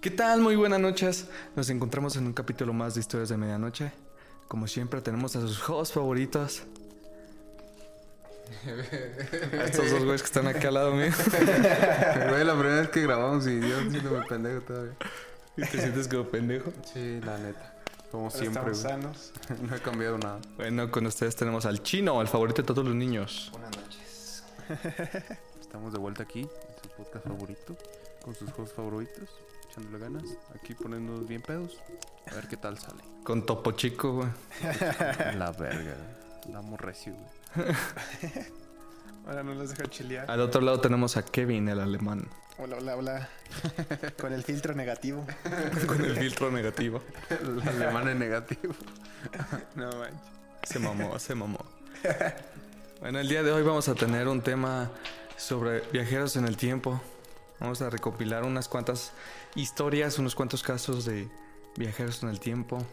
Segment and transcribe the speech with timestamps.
[0.00, 0.40] ¿Qué tal?
[0.40, 1.26] Muy buenas noches.
[1.56, 3.90] Nos encontramos en un capítulo más de Historias de Medianoche.
[4.46, 6.62] Como siempre, tenemos a sus juegos favoritos.
[8.64, 11.10] A estos dos güeyes que están aquí al lado mío.
[12.28, 14.96] Güey, la primera vez que grabamos y yo siéntome pendejo todavía.
[15.56, 16.72] ¿Y te sientes como pendejo?
[16.92, 17.74] Sí, la neta.
[18.12, 19.32] Como Pero siempre, estamos sanos.
[19.68, 20.38] No he cambiado nada.
[20.56, 23.48] Bueno, con ustedes tenemos al chino, el favorito de todos los niños.
[23.50, 24.44] Buenas noches.
[25.60, 26.48] Estamos de vuelta aquí, en
[26.82, 27.76] su podcast favorito,
[28.24, 29.28] con sus juegos favoritos,
[29.78, 31.78] echándole ganas, aquí poniéndonos bien pedos.
[32.30, 33.02] A ver qué tal sale.
[33.22, 34.28] Con Topo Chico, güey.
[35.36, 36.52] La verga, güey.
[36.52, 37.68] Damos recio, güey.
[39.26, 40.30] Ahora no los dejo chilear.
[40.30, 42.26] Al otro lado tenemos a Kevin, el alemán.
[42.58, 43.28] Hola, hola, hola.
[44.20, 45.24] Con el filtro negativo.
[45.86, 47.02] Con el filtro negativo.
[47.30, 48.74] El alemán es negativo.
[49.76, 50.20] No manches.
[50.64, 51.58] Se mamó, se mamó.
[53.00, 54.90] Bueno, el día de hoy vamos a tener un tema
[55.36, 57.00] sobre viajeros en el tiempo.
[57.60, 59.12] Vamos a recopilar unas cuantas
[59.54, 61.28] historias, unos cuantos casos de
[61.76, 62.84] viajeros en el tiempo.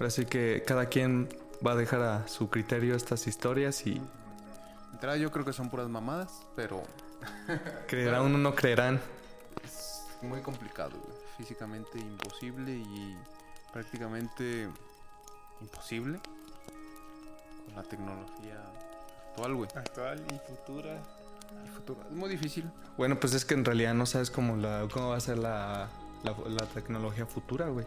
[0.00, 1.28] Así que cada quien
[1.64, 4.00] va a dejar a su criterio estas historias y
[4.92, 6.82] entrada yo creo que son puras mamadas, pero
[7.88, 9.00] creerán o no creerán.
[9.62, 11.16] es muy complicado, güey.
[11.36, 13.16] Físicamente imposible y
[13.72, 14.68] prácticamente
[15.60, 16.20] imposible
[17.66, 18.62] con la tecnología
[19.30, 19.70] actual, güey.
[19.74, 21.02] Actual y futura.
[21.74, 22.00] Futuro.
[22.08, 22.70] Es muy difícil.
[22.96, 25.88] Bueno, pues es que en realidad no sabes cómo, la, cómo va a ser la,
[26.22, 27.86] la, la tecnología futura, güey.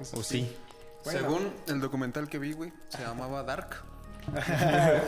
[0.00, 0.56] Eso O sí.
[1.04, 1.20] Bueno.
[1.20, 3.76] Según el documental que vi, güey, se llamaba Dark.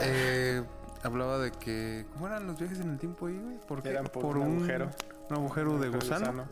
[0.01, 0.63] Eh,
[1.03, 2.05] hablaba de que.
[2.13, 3.59] ¿Cómo eran los viajes en el tiempo ahí, güey?
[3.67, 4.91] Porque Eran por un agujero.
[5.29, 6.45] Un agujero de Agujero gusano.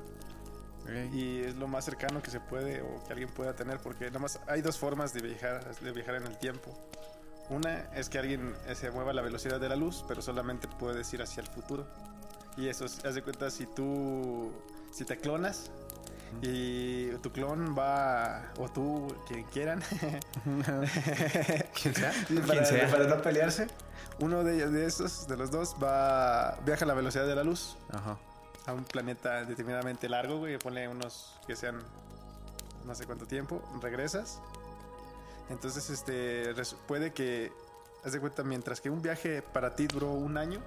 [0.87, 4.05] Eh, Y es lo más cercano que se puede o que alguien pueda tener porque
[4.07, 6.71] nada más hay dos formas de viajar, de viajar en el tiempo.
[7.49, 10.67] Una es que alguien eh, se mueva a la velocidad de la luz, pero solamente
[10.67, 11.85] puedes ir hacia el futuro.
[12.57, 14.51] Y eso, es- haz de cuenta, si tú,
[14.91, 15.69] si te clonas
[16.41, 19.81] y tu clon va, o tú, quien quieran,
[21.81, 22.11] ¿Quién sea?
[22.47, 22.89] Para, sea.
[22.89, 23.67] para no pelearse,
[24.19, 27.77] uno de, de esos, de los dos, va, viaja a la velocidad de la luz
[27.91, 28.17] Ajá.
[28.65, 30.57] a un planeta determinadamente largo, güey.
[30.57, 31.79] Ponle unos que sean
[32.85, 33.61] no sé cuánto tiempo.
[33.81, 34.41] Regresas.
[35.49, 36.53] Entonces, este,
[36.87, 37.51] puede que,
[38.03, 40.59] haz de cuenta, mientras que un viaje para ti duró un año.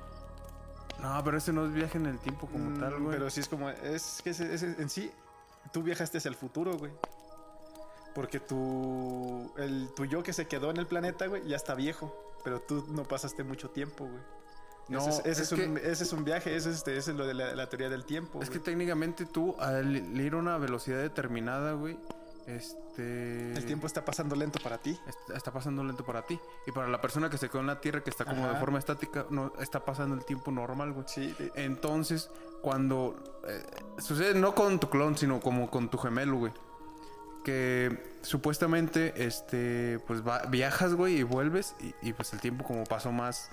[1.01, 3.17] No, pero ese no es viaje en el tiempo como mm, tal, güey.
[3.17, 5.11] Pero sí es como, es que en sí,
[5.73, 6.93] tú viajaste hacia el futuro, güey.
[8.15, 12.13] Porque tu, el, tu yo que se quedó en el planeta, güey, ya está viejo.
[12.43, 14.23] Pero tú no pasaste mucho tiempo, güey.
[14.89, 16.97] No, ese, es, ese es es un, que- ese es un viaje, ese es, este,
[16.97, 18.41] ese es lo de la, la teoría del tiempo.
[18.43, 21.99] Es que técnicamente tú, al ir a una velocidad determinada, güey,
[22.57, 23.53] este.
[23.53, 24.99] el tiempo está pasando lento para ti.
[25.07, 26.39] est- está pasando lento para ti.
[26.67, 28.79] Y para la persona que se quedó en la Tierra, que está como de forma
[28.79, 31.05] estática, no está pasando el tiempo normal, güey.
[31.09, 32.31] Sí, Entonces,
[32.63, 33.63] cuando eh,
[33.99, 36.53] sucede no con tu clon, sino como con tu gemelo, güey.
[37.45, 42.85] Que supuestamente, este, pues va- viajas, güey, y vuelves, y, y, pues el tiempo como
[42.85, 43.51] pasó más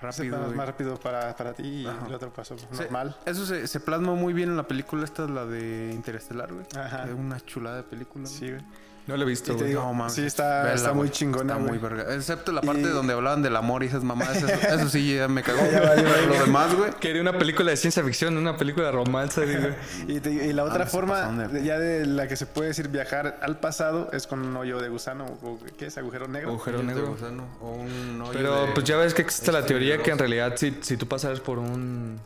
[0.00, 0.38] rápido.
[0.54, 2.06] más rápido para, para ti y Ajá.
[2.06, 3.16] el otro pasó Se- normal.
[3.26, 6.66] Eso se, se plasma muy bien en la película, esta es la de Interestelar, güey.
[6.76, 7.04] Ajá.
[7.04, 8.26] Es una chulada de película.
[8.26, 8.62] Sí, güey.
[9.10, 9.74] No lo he visto, güey.
[9.74, 10.12] No, mames.
[10.14, 12.14] sí, está, Vela, está muy chingona, Está muy verga.
[12.14, 14.36] Excepto la parte Y- donde hablaban del amor y esas mamadas.
[14.36, 15.60] Eso, eso sí ya me cagó.
[15.70, 15.94] Ya
[16.28, 16.92] lo demás, güey.
[17.00, 19.74] Quería una película de ciencia ficción, una película de romance, güey.
[20.16, 22.46] Y, te- y la otra Ah, se forma, de- de- ya de la que se
[22.46, 25.24] puede decir viajar al pasado, es con un hoyo de gusano.
[25.42, 25.98] O, ¿Qué es?
[25.98, 26.50] ¿Agujero negro?
[26.50, 27.08] Agujero De negro.
[27.08, 30.12] gusano, o un hoyo Pero de- pues ya ves que existe la este, teoría que
[30.12, 32.20] en realidad si, si tú pasaras por un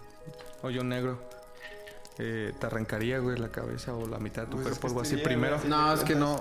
[0.60, 1.18] hoyo negro,
[2.18, 4.86] eh, te arrancaría, güey, la cabeza o la mitad de tu Pues es cuerpo, que
[4.88, 5.58] algo así primero.
[5.66, 6.40] No, es que no.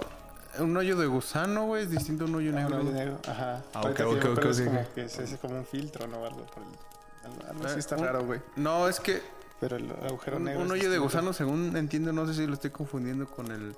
[0.60, 2.76] Un hoyo de gusano, güey, es distinto a un hoyo Ah, negro.
[2.82, 3.64] un hoyo negro, ajá.
[3.74, 6.24] Ah, ok, que ok, ok, es como que es, es como un filtro, ¿no?
[6.26, 8.40] Algo, por el- algo- algo así está un- raro, güey.
[8.56, 9.22] No, es que
[9.60, 10.62] Pero el agujero un, negro.
[10.62, 13.76] un hoyo de gusano, según entiendo, no sé si lo estoy confundiendo con el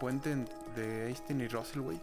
[0.00, 2.00] puente en- de Einstein y Russell, güey.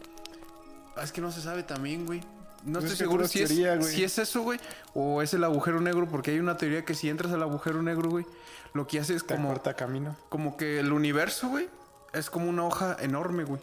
[0.96, 2.20] Ah, Es que no se sabe también, güey.
[2.64, 4.58] No Pues estoy seguro teoría, si es eso, güey,
[4.94, 8.08] o es el agujero negro, porque hay una teoría que si entras al agujero negro,
[8.10, 8.24] güey,
[8.72, 10.16] lo que hace es Te como, corta camino.
[10.30, 11.68] como que el universo, güey,
[12.14, 13.60] es como una hoja enorme, güey.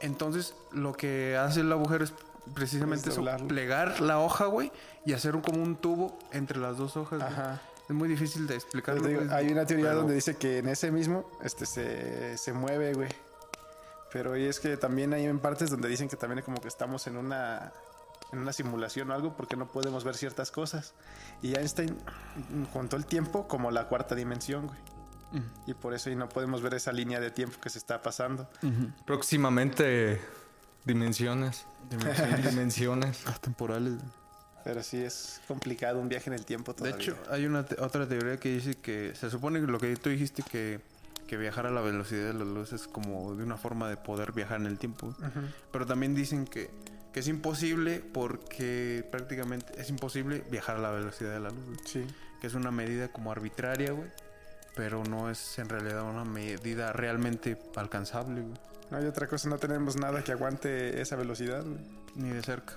[0.00, 2.12] Entonces, lo que hace el agujero es
[2.54, 4.70] precisamente Es eso, plegar la hoja, güey,
[5.04, 7.22] y hacer un, como un tubo entre las dos hojas.
[7.22, 7.60] Ajá.
[7.88, 11.30] Es muy difícil de pues, hay una teoría pero- donde dice que en ese mismo
[11.42, 13.08] este, se, se mueve, güey.
[14.12, 17.06] Pero y es que también hay en partes donde dicen que también como que estamos
[17.06, 17.72] en una,
[18.32, 20.94] en una simulación o algo porque no podemos ver ciertas cosas.
[21.42, 21.96] Y Einstein
[22.72, 24.78] contó el tiempo como la cuarta dimensión, güey.
[25.66, 28.48] Y por eso y no podemos ver esa línea de tiempo que se está pasando.
[29.06, 30.20] Próximamente
[30.84, 31.64] dimensiones.
[32.44, 33.22] Dimensiones.
[33.26, 33.94] Ah, temporales.
[34.64, 36.96] Pero sí es complicado un viaje en el tiempo De todavía.
[36.96, 40.10] hecho, hay una te- otra teoría que dice que se supone que lo que tú
[40.10, 40.80] dijiste que,
[41.28, 44.32] que viajar a la velocidad de la luz es como de una forma de poder
[44.32, 45.14] viajar en el tiempo.
[45.70, 46.70] Pero también dicen que,
[47.12, 51.64] que es imposible porque prácticamente es imposible viajar a la velocidad de la luz.
[51.64, 51.78] güey.
[51.84, 52.06] sí.
[52.40, 54.10] Que es una medida como arbitraria, güey.
[54.76, 58.54] Pero no es en realidad una medida realmente alcanzable, güey.
[58.90, 61.80] No hay otra cosa, no tenemos nada que aguante esa velocidad, güey.
[62.14, 62.74] Ni de cerca.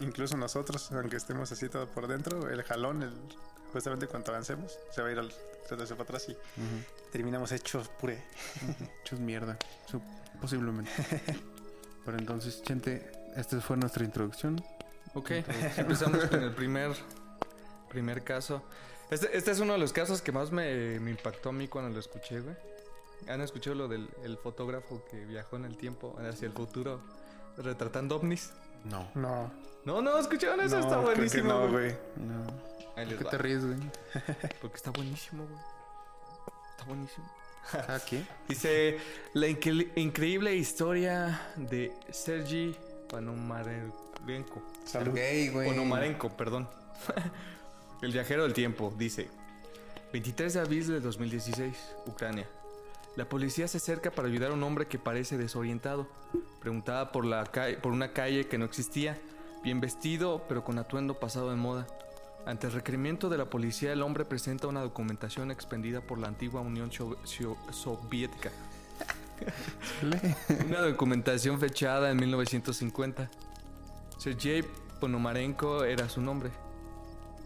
[0.00, 3.12] Incluso nosotros, aunque estemos así todo por dentro, el jalón, el,
[3.72, 5.32] justamente cuando avancemos, se va a ir al
[5.62, 6.36] retroceso para atrás y
[7.10, 8.22] terminamos hechos puré.
[9.02, 9.58] Hechos mierda.
[9.90, 10.00] Su-
[10.40, 10.90] posiblemente.
[12.04, 14.62] Pero entonces, gente, esta fue nuestra introducción.
[15.14, 15.30] Ok,
[15.76, 16.92] empezamos con el primer,
[17.88, 18.62] primer caso.
[19.10, 21.90] Este, este es uno de los casos que más me, me impactó a mí cuando
[21.92, 22.56] lo escuché, güey.
[23.28, 27.00] ¿Han escuchado lo del el fotógrafo que viajó en el tiempo hacia el futuro
[27.56, 28.50] retratando ovnis?
[28.84, 29.08] No.
[29.14, 29.50] No,
[29.84, 30.76] No, no, ¿escucharon eso?
[30.78, 31.92] no, está creo que buenísimo, no, güey.
[32.16, 32.46] No.
[32.96, 33.30] Ahí les ¿Por qué va.
[33.30, 33.78] te ríes, güey?
[34.60, 35.60] Porque está buenísimo, güey.
[36.72, 37.30] Está buenísimo.
[37.88, 38.26] ¿Aquí?
[38.48, 38.98] Dice,
[39.32, 42.76] la incre- increíble historia de Sergi
[43.08, 44.62] Panomarenko.
[44.84, 45.14] Salud.
[45.14, 45.68] Gay, güey.
[45.70, 46.68] Ponomarenko, perdón.
[48.04, 49.30] El viajero del tiempo, dice.
[50.12, 51.74] 23 de abril de 2016,
[52.04, 52.46] Ucrania.
[53.16, 56.06] La policía se acerca para ayudar a un hombre que parece desorientado.
[56.60, 57.44] Preguntaba por, la
[57.80, 59.18] por una calle que no existía.
[59.62, 61.86] Bien vestido, pero con atuendo pasado de moda.
[62.44, 66.60] Ante el requerimiento de la policía, el hombre presenta una documentación expendida por la antigua
[66.60, 68.50] Unión Soviética.
[70.66, 73.30] Una documentación fechada en 1950.
[74.18, 74.62] Sergei
[75.00, 76.50] Ponomarenko era su nombre.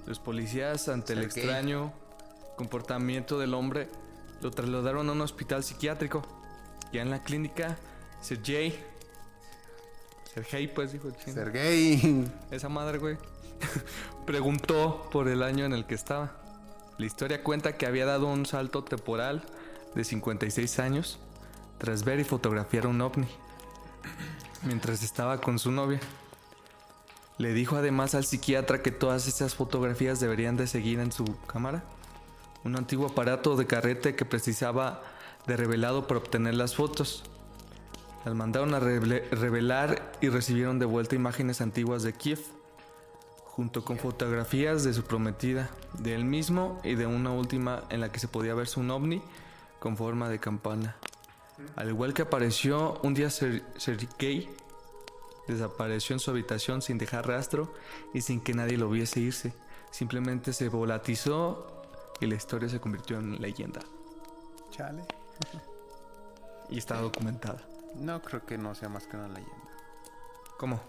[0.09, 1.93] Los policías, ante el extraño
[2.57, 3.91] comportamiento del hombre,
[4.41, 6.23] lo trasladaron a un hospital psiquiátrico.
[6.95, 7.77] Ya en la clínica,
[8.23, 8.75] Sergei.
[10.33, 11.35] Sergei, pues dijo el chino.
[11.35, 12.27] Sergey.
[12.51, 13.19] Esa madre, güey.
[14.27, 16.33] Preguntó por el año en el que estaba.
[16.97, 19.43] La historia cuenta que había dado un salto temporal
[19.95, 21.19] de 56 años
[21.77, 23.29] tras ver y fotografiar un ovni
[24.63, 26.01] mientras estaba con su novia.
[27.39, 31.85] Le dijo además al psiquiatra que todas esas fotografías deberían de seguir en su cámara.
[32.65, 35.03] Un antiguo aparato de carrete que precisaba
[35.47, 37.23] de revelado para obtener las fotos.
[38.25, 42.41] Las mandaron a revelar y recibieron de vuelta imágenes antiguas de Kiev,
[43.45, 48.11] junto con fotografías de su prometida, de él mismo y de una última en la
[48.11, 49.23] que se podía verse un ovni
[49.79, 50.97] con forma de campana.
[51.77, 54.51] Al igual que apareció un día Ser- Sergei,
[55.53, 57.73] desapareció en su habitación sin dejar rastro
[58.15, 59.53] y sin que nadie lo viese irse.
[59.91, 61.83] Simplemente se volatizó
[62.21, 63.81] y la historia se convirtió en leyenda.
[64.71, 65.03] Chale.
[66.69, 67.61] Y está documentada.
[67.97, 69.55] No creo que no sea más que una leyenda.
[70.59, 70.81] ¿Cómo?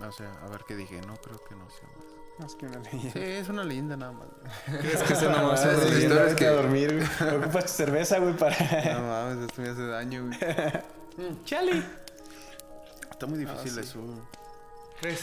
[0.00, 1.00] O sea, a ver qué dije.
[1.06, 2.06] No creo que no sea más.
[2.38, 3.12] Más que una leyenda.
[3.12, 4.28] Sí, es una leyenda nada más.
[4.66, 6.14] ¿Crees que sea nomás una sí, leyenda?
[6.16, 7.36] no, es vete que- a dormir, güey.
[7.36, 8.56] Ocupas cerveza, güey, para...
[8.94, 10.38] No mames, esto me hace daño, güey.
[11.44, 11.82] Chale.
[13.16, 13.80] Está muy difícil sí.
[13.80, 14.00] eso.
[15.00, 15.20] ¿Crees?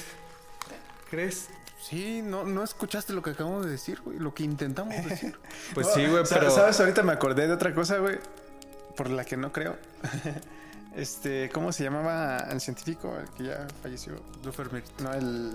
[1.10, 1.48] ¿Crees?
[1.80, 4.18] Sí, no, no escuchaste lo que acabamos de decir, güey.
[4.18, 5.38] Lo que intentamos decir.
[5.76, 6.50] Pues No, sí, güey, pero...
[6.50, 6.80] ¿Sabes?
[6.80, 8.18] Ahorita me acordé de otra cosa, güey.
[8.98, 9.76] Por la que no creo.
[10.96, 13.16] este, ¿cómo se llamaba el científico?
[13.20, 14.16] El que ya falleció.
[14.42, 14.84] Dufermir.
[15.04, 15.54] No, el.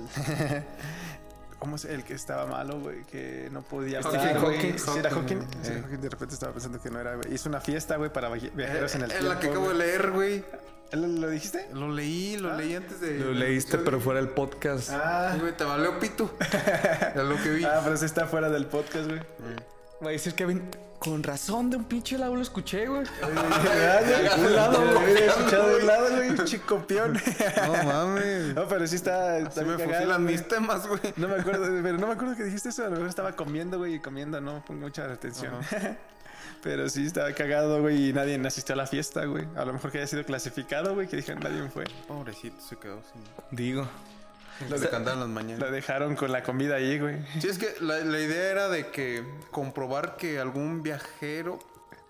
[1.58, 3.02] ¿Cómo es el que estaba malo, güey?
[3.04, 4.56] Que no podía hablar, güey.
[4.58, 4.78] Hawking.
[4.78, 5.62] Sí, era Hawking, Hawking.
[5.64, 5.82] Sí, eh.
[5.82, 6.00] Hawking.
[6.00, 7.34] De repente estaba pensando que no era, güey.
[7.34, 9.34] Hizo una fiesta, güey, para viaje- viajeros en el Es tiempo.
[9.34, 10.44] la que acabo de leer, güey.
[10.92, 11.68] ¿Lo, lo dijiste?
[11.74, 13.18] Lo leí, lo leí antes de.
[13.18, 14.90] Lo leíste, pero fuera del podcast.
[14.92, 15.36] Ah.
[15.38, 16.30] Güey, te valió pito.
[17.14, 17.64] Es lo que vi.
[17.64, 19.20] Ah, pero sí está fuera del podcast, güey.
[20.02, 20.62] Va a decir Kevin,
[21.00, 23.02] con razón de un pinche lado lo escuché, güey.
[23.22, 25.04] Ah, de un lado, güey.
[25.12, 26.44] Hubiera escuchado de un lado, güey.
[26.44, 27.20] Chicopión.
[27.66, 28.54] No mames.
[28.54, 29.38] No, pero sí está.
[29.38, 30.34] está Se me cagado, fusilan güey.
[30.36, 31.00] mis temas, güey.
[31.16, 32.82] No me acuerdo, pero no me acuerdo que dijiste eso.
[32.84, 35.52] A lo mejor estaba comiendo, güey, y comiendo, no pongo mucha atención.
[36.62, 39.46] Pero sí estaba cagado, güey, y nadie asistió a la fiesta, güey.
[39.56, 41.84] A lo mejor que haya sido clasificado, güey, que dijeron nadie fue.
[42.06, 43.22] Pobrecito, se quedó sin.
[43.56, 43.86] Digo.
[44.68, 45.70] Lo de las Lo mañanas.
[45.70, 47.24] dejaron con la comida ahí, güey.
[47.40, 51.60] Sí, es que la, la idea era de que comprobar que algún viajero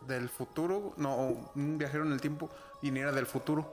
[0.06, 2.48] del futuro, no, un viajero en el tiempo
[2.80, 3.70] viniera del futuro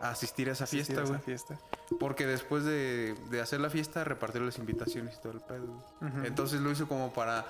[0.00, 1.20] a asistir a esa fiesta, güey.
[1.20, 1.56] fiesta.
[2.00, 5.66] Porque después de, de hacer la fiesta, repartir las invitaciones y todo el pedo.
[6.00, 6.26] güey.
[6.26, 7.46] Entonces lo hizo como para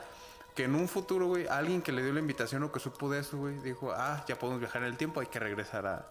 [0.57, 3.21] que en un futuro, güey, alguien que le dio la invitación o que supo de
[3.21, 6.07] eso, güey, dijo, ah, ya podemos viajar en el tiempo, hay que regresar a,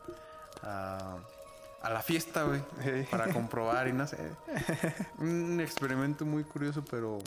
[0.62, 1.18] a,
[1.82, 3.08] a la fiesta, güey, Sí.
[3.10, 4.18] para comprobar y no sé.
[5.18, 7.18] Un experimento muy curioso, pero,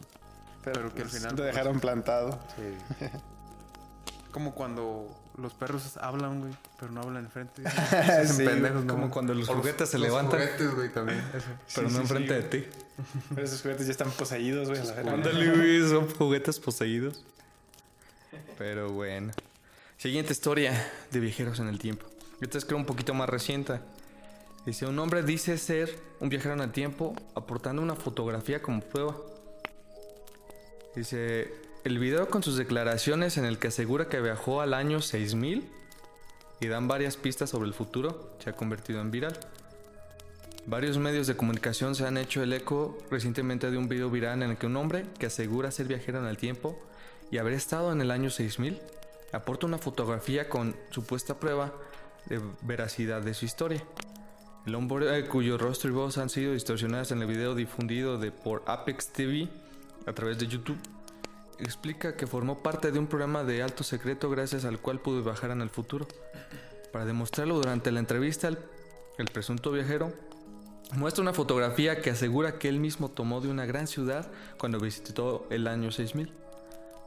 [0.63, 1.31] pero, que al final...
[1.33, 2.39] Lo pues, dejaron plantado.
[2.57, 3.05] Sí.
[4.31, 7.63] Como cuando los perros hablan, güey, pero no hablan enfrente.
[8.27, 9.11] Sí, pendejos, Como ¿no?
[9.11, 11.19] cuando los juguetes se los levantan, juguetes, güey, también.
[11.35, 11.47] Eso.
[11.75, 12.79] pero Sí, no sí, enfrente sí, de ti.
[13.35, 14.81] Pero esos juguetes ya están poseídos, güey.
[15.09, 17.25] Ándale, güey, son juguetes poseídos.
[18.59, 19.33] Pero bueno.
[19.97, 22.07] Siguiente historia de viajeros en el tiempo.
[22.41, 23.81] Esta es creo un poquito más reciente.
[24.67, 29.17] Dice, un hombre dice ser un viajero en el tiempo aportando una fotografía como prueba.
[30.95, 31.53] Dice,
[31.89, 35.67] el video con sus declaraciones en el que asegura que viajó al año 6000
[36.61, 39.35] y dan varias pistas sobre el futuro se ha convertido en viral.
[40.67, 44.51] Varios medios de comunicación se han hecho el eco recientemente de un video viral en
[44.51, 46.79] el que un hombre que asegura ser viajero en el tiempo
[47.31, 48.79] y haber estado en el año 6000
[49.33, 51.73] aporta una fotografía con supuesta prueba
[52.27, 53.83] de veracidad de su historia.
[54.67, 58.31] El hombre eh, cuyo rostro y voz han sido distorsionadas en el video difundido de
[58.31, 59.49] por Apex TV
[60.07, 60.79] a través de YouTube
[61.61, 65.51] explica que formó parte de un programa de alto secreto gracias al cual pudo viajar
[65.51, 66.07] en el futuro.
[66.93, 68.59] Para demostrarlo durante la entrevista, el,
[69.19, 70.13] el presunto viajero
[70.95, 75.47] muestra una fotografía que asegura que él mismo tomó de una gran ciudad cuando visitó
[75.51, 76.33] el año 6000.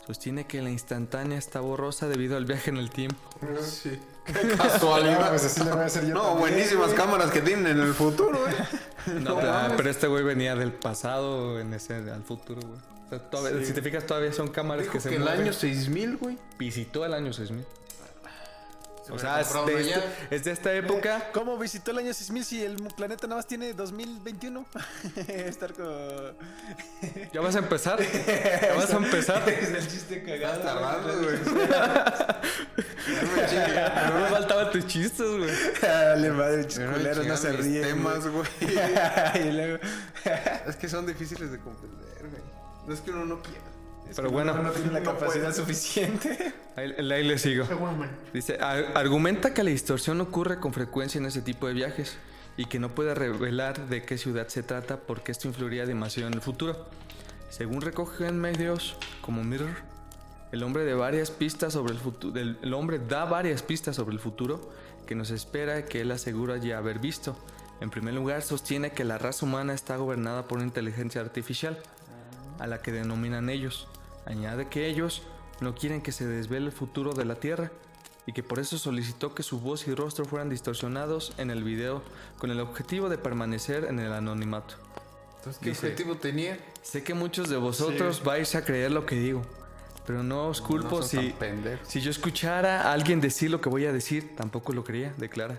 [0.06, 3.22] Sostiene que la instantánea está borrosa debido al viaje en el tiempo.
[3.62, 4.00] Sí.
[4.28, 5.30] No, Casualidad.
[5.30, 6.14] pues así le voy a hacer yo.
[6.14, 9.24] No, también, buenísimas cámaras que tienen en el futuro, güey.
[9.24, 12.80] No, pero, pero este güey venía del pasado en ese al futuro, güey.
[13.12, 15.42] Sea, todavía- Si te fijas, todavía son cámaras Dijo que se que el mueven.
[15.42, 16.38] año 6000, güey.
[16.58, 17.64] Visitó el año 6000.
[19.06, 20.02] Se O sea, es de, este-
[20.36, 21.32] es de esta época.
[21.34, 24.64] ¿Cómo visitó el año 6000 si el planeta nada más tiene 2021?
[25.28, 26.38] Estar con...
[27.34, 28.00] Ya vas a empezar.
[28.62, 29.50] Ya vas a empezar.
[29.50, 31.02] es el chiste Estás cagado.
[31.02, 31.40] tardando, güey.
[34.08, 35.50] No me faltaban tus chistes, güey.
[35.82, 37.82] Dale, madre, Me culeros, no se ríen.
[37.84, 38.46] temas, güey.
[38.62, 39.48] güey.
[39.48, 39.80] y luego...
[40.68, 42.42] Es que son difíciles de comprender, güey.
[42.88, 43.62] No es que uno no quiera.
[44.10, 44.54] Es Pero bueno.
[44.62, 45.54] No tiene la no capacidad puede.
[45.54, 46.54] suficiente.
[46.76, 47.66] Ahí, ahí le sigo.
[48.34, 52.16] Dice, "Ar- argumenta que la distorsión ocurre con frecuencia en ese tipo de viajes
[52.56, 56.34] y que no puede revelar de qué ciudad se trata porque esto influiría demasiado en
[56.34, 56.88] el futuro.
[57.50, 59.76] Según recogen medios como Mirror,
[60.54, 64.20] el hombre de varias pistas sobre el futuro, el hombre da varias pistas sobre el
[64.22, 64.72] futuro
[65.06, 67.38] que nos espera que él asegura ya haber visto.
[67.82, 71.78] En primer lugar, sostiene que la raza humana está gobernada por una inteligencia artificial,
[72.62, 73.88] a la que denominan ellos.
[74.26, 75.24] Añade que ellos
[75.60, 77.72] no quieren que se desvele el futuro de la Tierra
[78.26, 82.04] y que por eso solicitó que su voz y rostro fueran distorsionados en el video
[82.38, 84.76] con el objetivo de permanecer en el anonimato.
[85.38, 86.60] Entonces, ¿qué Dice- objetivo tenía?
[86.84, 89.42] Sé que muchos de vosotros vais a creer lo que digo,
[90.06, 91.34] pero no os culpo No si,
[91.84, 95.58] si yo escuchara a alguien decir lo que voy a decir, tampoco lo creía, declara.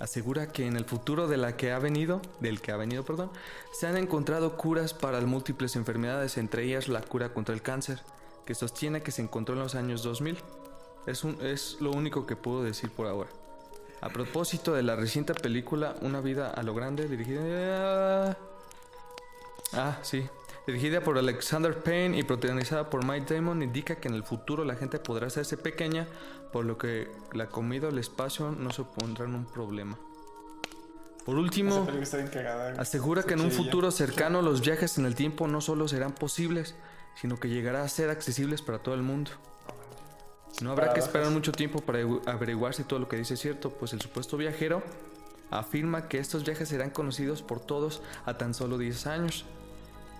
[0.00, 3.30] Asegura que en el futuro de la que ha venido, del que ha venido, perdón,
[3.72, 8.00] se han encontrado curas para múltiples enfermedades, entre ellas la cura contra el cáncer,
[8.46, 10.38] que sostiene que se encontró en los años 2000.
[11.06, 13.30] Es, un, es lo único que puedo decir por ahora.
[14.00, 18.38] A propósito de la reciente película Una vida a lo grande, dirigida...
[19.72, 20.28] Ah, sí.
[20.68, 24.74] Dirigida por Alexander Payne y protagonizada por Mike Damon, indica que en el futuro la
[24.74, 26.06] gente podrá hacerse pequeña,
[26.52, 29.98] por lo que la comida o el espacio no supondrán un problema.
[31.24, 31.86] Por último,
[32.78, 36.74] asegura que en un futuro cercano los viajes en el tiempo no solo serán posibles,
[37.14, 39.30] sino que llegará a ser accesibles para todo el mundo.
[40.60, 43.40] No habrá que esperar mucho tiempo para averiguar- averiguar si todo lo que dice es
[43.40, 44.82] cierto, pues el supuesto viajero
[45.50, 49.46] afirma que estos viajes serán conocidos por todos a tan solo 10 años,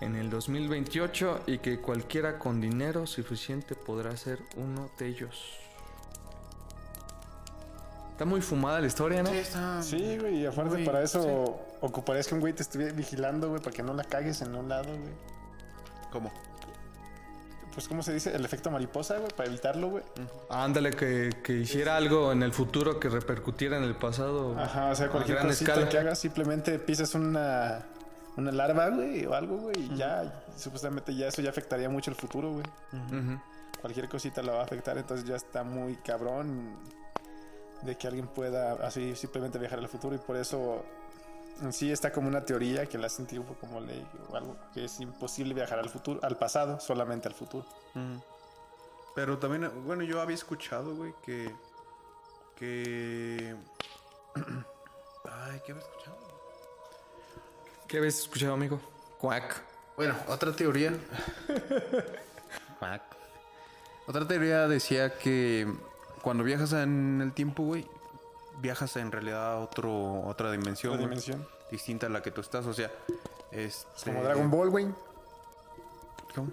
[0.01, 5.59] en el 2028, y que cualquiera con dinero suficiente podrá ser uno de ellos.
[8.11, 9.29] Está muy fumada la historia, ¿no?
[9.29, 9.81] Sí, está.
[9.81, 13.73] Sí, güey, y aparte para eso ocuparías que un güey te estuviera vigilando, güey, para
[13.73, 15.13] que no la cagues en un lado, güey.
[16.11, 16.31] ¿Cómo?
[17.73, 18.35] Pues, ¿cómo se dice?
[18.35, 20.03] El efecto mariposa, güey, para evitarlo, güey.
[20.49, 24.59] Ándale, que, que hiciera algo en el futuro que repercutiera en el pasado.
[24.59, 25.89] Ajá, o sea, cualquier gran cosita escala.
[25.89, 27.85] que hagas, simplemente pisas una,
[28.39, 32.17] una larva, güey, o algo, güey, y ya, supuestamente ya eso ya afectaría mucho el
[32.17, 32.65] futuro, güey.
[33.81, 36.77] Cualquier cosita la va a afectar, entonces ya está muy cabrón
[37.81, 40.83] de que alguien pueda así simplemente viajar al futuro y por eso
[41.61, 44.85] en sí está como una teoría que la un poco como ley o algo que
[44.85, 47.65] es imposible viajar al futuro, al pasado, solamente al futuro.
[49.15, 51.53] Pero también, bueno, yo había escuchado, güey, que.
[52.55, 53.55] Que.
[55.25, 56.18] Ay, ¿qué había escuchado?
[57.89, 58.79] ¿Qué habéis escuchado, amigo?
[59.19, 59.63] Quack.
[59.97, 60.93] Bueno, otra teoría.
[62.81, 63.01] Mac.
[64.05, 65.67] Otra teoría decía que
[66.21, 67.87] cuando viajas en el tiempo, güey,
[68.61, 70.93] viajas en realidad a otro, otra dimensión.
[70.93, 71.47] Otra güey, dimensión.
[71.71, 72.67] Distinta a la que tú estás.
[72.67, 72.91] O sea,
[73.51, 74.87] este, Como Dragon Ball, güey.
[76.35, 76.51] ¿Cómo?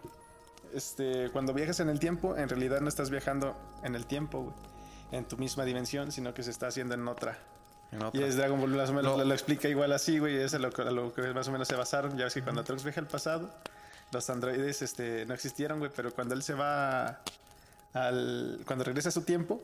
[0.73, 4.55] Este, cuando viajas en el tiempo, en realidad no estás viajando en el tiempo, güey.
[5.13, 7.39] En tu misma dimensión, sino que se está haciendo en otra.
[8.13, 9.19] Y es Dragon Ball, más o menos No.
[9.19, 10.37] lo, lo explica igual así, güey.
[10.37, 12.17] Es a lo, lo que más o menos se basaron.
[12.19, 13.51] Ya ves que cuando Trunks viaja al pasado,
[14.13, 15.91] los androides este, no existieron, güey.
[15.95, 17.21] Pero cuando él se va
[17.95, 18.61] al.
[18.67, 19.63] Cuando regresa a su tiempo,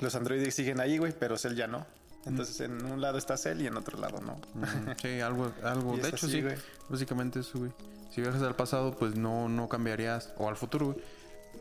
[0.00, 1.12] los androides siguen ahí, güey.
[1.18, 1.86] Pero Cell ya no.
[2.26, 4.34] Entonces en un lado está Cell y en otro lado no.
[4.54, 5.96] Mm, sí, algo, algo.
[5.96, 6.42] De hecho, así, sí.
[6.42, 6.56] güey.
[6.88, 7.72] Básicamente eso, güey.
[8.14, 10.32] Si viajas al pasado, pues no, no cambiarías.
[10.36, 10.98] O al futuro, güey.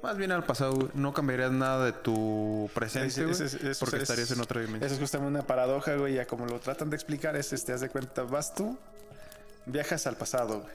[0.02, 0.90] Más bien al pasado.
[0.94, 3.76] No cambiarías nada de tu presente, Ese- güey.
[3.80, 4.86] porque es- estarías en otra dimensión.
[4.86, 6.14] Eso es justamente una paradoja, güey.
[6.16, 8.78] Ya como lo tratan de explicar, es este, haz de cuenta, vas tú,
[9.66, 10.74] viajas al pasado, güey.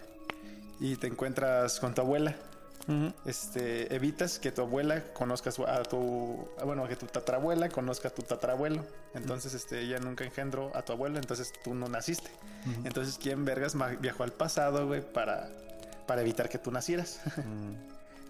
[0.93, 2.35] Y te encuentras con tu abuela.
[3.25, 8.21] Este, evitas que tu abuela conozca a tu, bueno, que tu tatarabuela conozca a tu
[8.23, 8.85] tatarabuelo.
[9.15, 12.31] Entonces, este, ella nunca engendró a tu abuelo, entonces tú no naciste.
[12.85, 15.49] Entonces, ¿quién vergas viajó al pasado, güey, para,
[16.07, 17.21] para evitar que tú nacieras?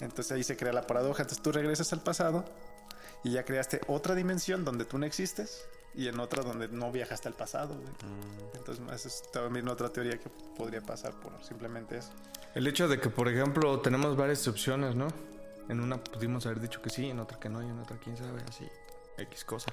[0.01, 1.23] Entonces ahí se crea la paradoja.
[1.23, 2.45] Entonces tú regresas al pasado
[3.23, 7.29] y ya creaste otra dimensión donde tú no existes y en otra donde no viajaste
[7.29, 7.75] al pasado.
[7.75, 7.89] güey.
[8.55, 12.11] Entonces esa es también otra teoría que podría pasar por simplemente eso.
[12.55, 15.09] El hecho de que, por ejemplo, tenemos varias opciones, ¿no?
[15.69, 18.17] En una pudimos haber dicho que sí, en otra que no, y en otra quién
[18.17, 18.69] sabe, así.
[19.19, 19.73] X cosa.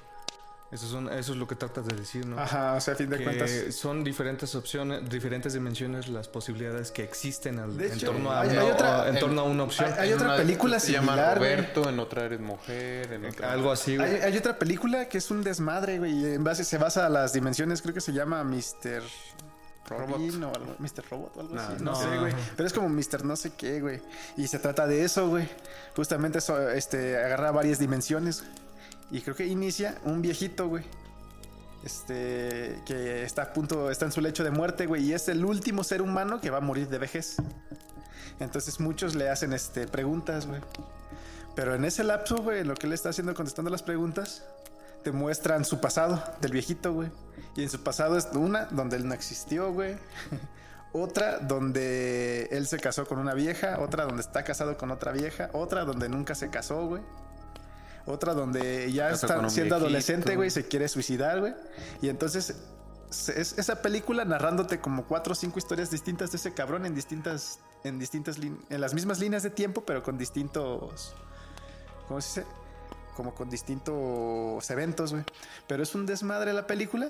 [0.72, 2.40] Eso, son, eso es lo que tratas de decir, ¿no?
[2.40, 3.50] Ajá, o sea, a fin de que cuentas.
[3.74, 8.40] son diferentes opciones, diferentes dimensiones las posibilidades que existen al- De en, hecho, torno a
[8.40, 9.92] hay- una, hay otra- en torno a una opción.
[9.92, 11.54] hay- hay otra una película se llama similar, güey.
[11.56, 13.52] Roberto, en otra eres mujer, en otra...
[13.52, 14.14] Algo así, güey.
[14.14, 16.12] Hay, hay otra película que es un desmadre, güey.
[16.12, 19.02] y En base, se basa a las dimensiones, creo que se llama Mr.
[19.90, 20.74] Robin o algo.
[20.78, 21.04] Mr.
[21.10, 21.74] Robot o algo así.
[21.82, 21.94] No, no.
[22.00, 22.32] sé, güey.
[22.56, 23.24] Pero es como Mr.
[23.26, 24.00] no sé qué, güey.
[24.38, 25.46] Y se trata de eso, güey.
[25.94, 28.42] Justamente eso, este, agarra varias dimensiones.
[29.10, 30.84] Y creo que inicia un viejito, güey.
[31.84, 35.04] Este, que está a punto, está en su lecho de muerte, güey.
[35.04, 37.36] Y es el último ser humano que va a morir de vejez.
[38.40, 40.60] Entonces muchos le hacen, este, preguntas, güey.
[41.54, 44.42] Pero en ese lapso, güey, lo que él está haciendo contestando las preguntas,
[45.02, 47.10] te muestran su pasado del viejito, güey.
[47.56, 49.96] Y en su pasado es una donde él no existió, güey.
[50.92, 53.80] Otra donde él se casó con una vieja.
[53.80, 55.48] Otra donde está casado con otra vieja.
[55.54, 57.02] Otra donde nunca se casó, güey.
[58.06, 61.54] Otra donde ya está siendo adolescente, güey, se quiere suicidar, güey.
[62.00, 62.56] Y entonces
[63.10, 67.60] es esa película narrándote como cuatro o cinco historias distintas de ese cabrón en distintas,
[67.84, 71.14] en distintas, en las mismas líneas de tiempo, pero con distintos,
[72.08, 72.52] ¿cómo se dice?
[73.14, 75.24] Como con distintos eventos, güey.
[75.66, 77.08] Pero es un desmadre la película.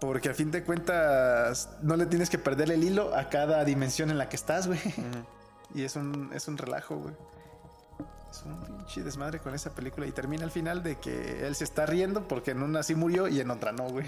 [0.00, 4.10] Porque a fin de cuentas no le tienes que perder el hilo a cada dimensión
[4.10, 4.80] en la que estás, güey.
[5.74, 7.14] Y es un, es un relajo, güey.
[8.34, 10.06] Es un pinche desmadre con esa película.
[10.06, 13.28] Y termina al final de que él se está riendo porque en una sí murió
[13.28, 14.06] y en otra no, güey.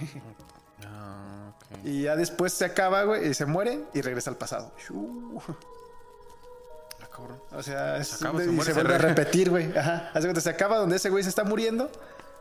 [0.85, 1.79] Ah, ok.
[1.85, 4.73] Y ya después se acaba, güey, y se muere y regresa al pasado.
[7.01, 7.41] Ah, cabrón.
[7.53, 8.05] O sea, acaba,
[8.41, 9.77] se y se se vuelve a repetir, güey.
[9.79, 10.11] Ajá.
[10.12, 11.89] Hace cuenta, se acaba donde ese güey se está muriendo,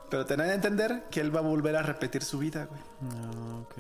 [0.10, 2.82] pero te dan a entender que él va a volver a repetir su vida, güey.
[3.12, 3.76] Ah, ok.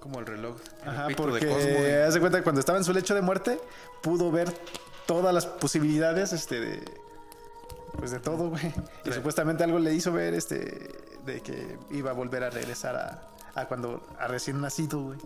[0.00, 0.56] Como el reloj.
[0.82, 3.20] el Ajá, pito de porque Cosmo, hace cuenta que cuando estaba en su lecho de
[3.20, 3.60] muerte,
[4.02, 4.52] pudo ver
[5.06, 6.82] todas las posibilidades, este, de.
[7.98, 8.72] Pues de todo, güey.
[9.04, 10.90] Y supuestamente algo le hizo ver, este,
[11.26, 15.18] de que iba a volver a regresar a, a cuando, a recién nacido, güey.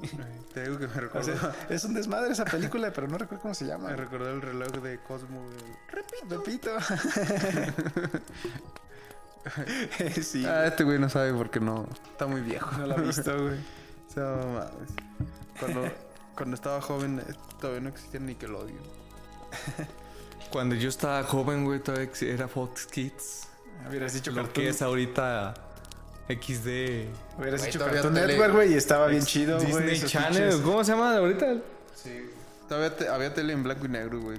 [0.53, 3.43] Te digo que me O recordó, sea, es un desmadre esa película, pero no recuerdo
[3.43, 3.91] cómo se llama.
[3.91, 5.57] me recordó el reloj de Cosmo, güey.
[6.29, 6.71] Repito.
[10.23, 11.87] sí, Ah, este güey no sabe porque no...
[12.11, 12.77] Está muy viejo.
[12.79, 13.59] no lo he visto, güey.
[13.59, 14.91] O sea, no mames.
[15.61, 15.89] Cuando,
[16.35, 18.81] cuando estaba joven eh, todavía no existía Nickelodeon.
[20.51, 23.49] Cuando yo estaba joven, güey, todavía era Fox Kids.
[23.89, 25.55] Hubieras dicho Lo Cartoon, que es ahorita
[26.29, 27.39] XD.
[27.39, 29.67] hubieras dicho Cartoon Network, güey, y estaba bien chido, güey.
[29.69, 30.51] Disney esos Channel.
[30.53, 31.57] pinches- ¿Cómo se llama ahorita?
[31.95, 32.31] Sí.
[32.69, 34.39] Todavía te- había tele en blanco y negro, güey.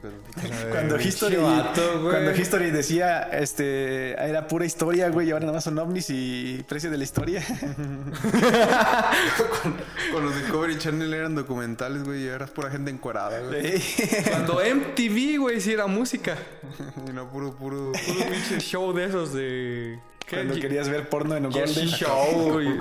[0.69, 2.11] cuando- History, vato, güey.
[2.11, 6.63] cuando History decía, este, era pura historia, güey, y ahora nada más son ovnis y
[6.67, 7.41] precio de la historia.
[10.11, 13.81] Con los Discovery Channel eran documentales, güey, y eras pura gente encuerada, güey.
[14.29, 16.35] Cuando MTV, güey, sí era música.
[17.07, 17.91] Y no puro, puro...
[17.93, 19.99] Puro pinche show de esos de.
[20.25, 20.35] ¿qué?
[20.37, 21.99] Cuando querías ver porno en Jersey Golden.
[21.99, 22.67] Show, güey.
[22.67, 22.71] Y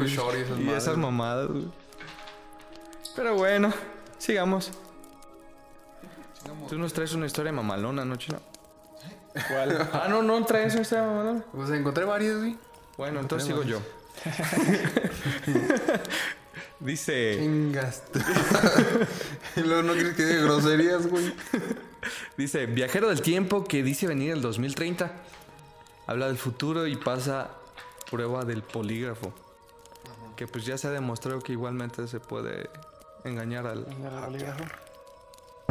[0.43, 0.83] esas Y madres.
[0.83, 1.67] esas mamadas, güey.
[3.15, 3.73] Pero bueno,
[4.19, 4.73] sigamos.
[6.69, 8.41] Tú nos traes una historia mamalona, ¿no, chino?
[9.49, 9.89] ¿Cuál?
[9.93, 11.45] Ah, no, no trae eso esta mamada.
[11.53, 12.57] Pues encontré varios, güey.
[12.97, 13.81] Bueno, entonces sigo yo.
[16.81, 18.03] Dice, Chingas.
[19.57, 21.33] luego no quieres que diga groserías, güey.
[22.37, 25.11] dice, viajero del tiempo que dice venir el 2030.
[26.07, 27.51] Habla del futuro y pasa
[28.11, 29.33] prueba del polígrafo.
[30.37, 32.69] Que pues ya se ha demostrado que igualmente se puede
[33.25, 33.87] engañar al,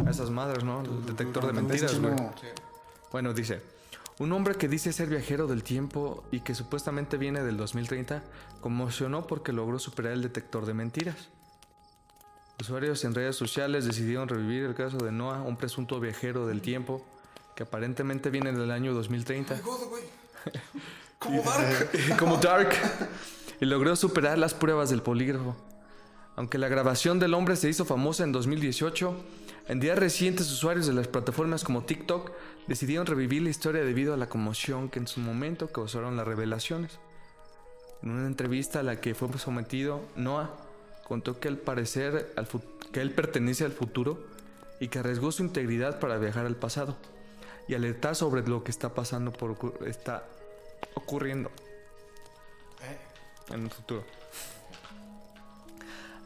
[0.04, 0.82] a esas madres, ¿no?
[0.82, 2.14] El detector de mentiras, güey.
[3.12, 3.62] Bueno, dice,
[4.18, 8.22] un hombre que dice ser viajero del tiempo y que supuestamente viene del 2030,
[8.60, 11.28] conmocionó porque logró superar el detector de mentiras.
[12.60, 17.04] Usuarios en redes sociales decidieron revivir el caso de Noah, un presunto viajero del tiempo
[17.54, 19.60] que aparentemente viene del año 2030.
[21.18, 21.90] Como Dark.
[22.18, 22.70] como Dark
[23.60, 25.56] y logró superar las pruebas del polígrafo.
[26.36, 29.16] Aunque la grabación del hombre se hizo famosa en 2018,
[29.68, 32.30] en días recientes usuarios de las plataformas como TikTok
[32.66, 36.98] decidieron revivir la historia debido a la conmoción que en su momento causaron las revelaciones.
[38.02, 40.54] En una entrevista a la que fue sometido, Noah
[41.06, 42.46] contó que al parecer al
[42.92, 44.24] que él pertenece al futuro
[44.80, 46.96] y que arriesgó su integridad para viajar al pasado
[47.68, 50.24] y alertar sobre lo que está pasando por está
[50.94, 51.50] ocurriendo
[53.50, 54.04] en el futuro.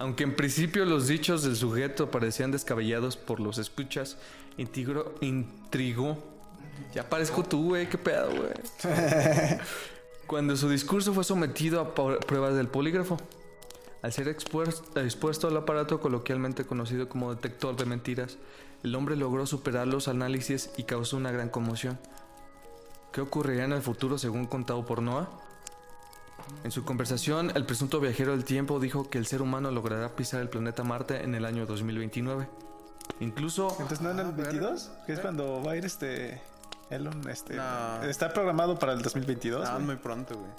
[0.00, 4.16] Aunque en principio los dichos del sujeto parecían descabellados por los escuchas,
[4.56, 6.16] intrigó, intrigó.
[6.94, 8.50] Ya parezco tú, güey, qué pedo, güey.
[10.26, 13.18] Cuando su discurso fue sometido a pruebas del polígrafo.
[14.00, 18.38] Al ser expues- expuesto al aparato coloquialmente conocido como detector de mentiras,
[18.82, 21.98] el hombre logró superar los análisis y causó una gran conmoción.
[23.12, 25.28] ¿Qué ocurrirá en el futuro según contado por Noah?
[26.64, 30.40] En su conversación, el presunto viajero del tiempo dijo que el ser humano logrará pisar
[30.40, 32.48] el planeta Marte en el año 2029.
[33.20, 34.90] Incluso Entonces, ¿no en el 22?
[35.06, 36.40] Que es cuando va a ir este...
[36.90, 37.54] Elon, este...
[37.54, 38.02] No.
[38.02, 39.60] Está programado para el 2022.
[39.60, 39.84] No, es güey.
[39.86, 40.50] muy pronto, güey.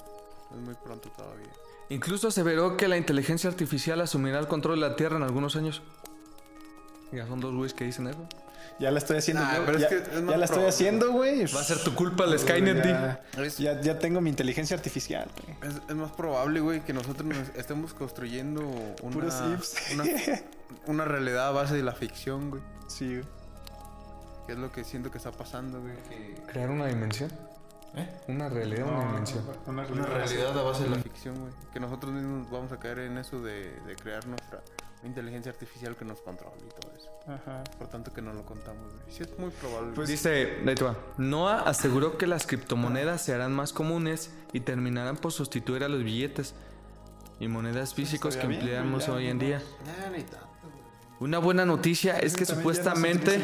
[0.52, 1.48] Es muy pronto todavía.
[1.88, 5.82] Incluso aseveró que la inteligencia artificial asumirá el control de la Tierra en algunos años.
[7.12, 8.26] Ya son dos güeyes que dicen eso.
[8.82, 9.64] Ya la estoy haciendo Nah, yo.
[9.66, 11.46] pero es ya, que es más ya la estoy haciendo, güey.
[11.46, 13.20] Va a ser tu culpa el Skynet, ya,
[13.58, 15.70] ya, ya tengo mi inteligencia artificial, güey.
[15.72, 18.60] Es, es más probable, güey, que nosotros nos estemos construyendo
[19.02, 19.76] una, Puros ifs.
[19.94, 20.04] una,
[20.86, 22.62] una realidad a base de la ficción, güey.
[22.88, 23.24] Sí, güey.
[24.46, 25.94] Que es lo que siento que está pasando, güey.
[26.48, 27.30] ¿Crear una dimensión?
[27.94, 28.08] ¿Eh?
[28.28, 29.44] Una realidad, una dimensión.
[29.66, 31.52] Una Una realidad a base de la ficción, güey.
[31.72, 34.62] Que nosotros mismos vamos a caer en eso de, de crear nuestra
[35.04, 37.10] inteligencia artificial que nos controle y todo eso.
[37.26, 37.64] Ajá.
[37.78, 39.04] Por tanto que no lo contamos, güey.
[39.14, 39.92] Sí, es muy probable.
[39.94, 40.58] Pues- Dice.
[41.18, 46.02] Noah aseguró que las criptomonedas se harán más comunes y terminarán por sustituir a los
[46.02, 46.54] billetes
[47.40, 49.62] y monedas físicos que bien, empleamos hoy en no día.
[50.12, 50.48] Ni tanto.
[51.20, 53.40] Una buena noticia es que no supuestamente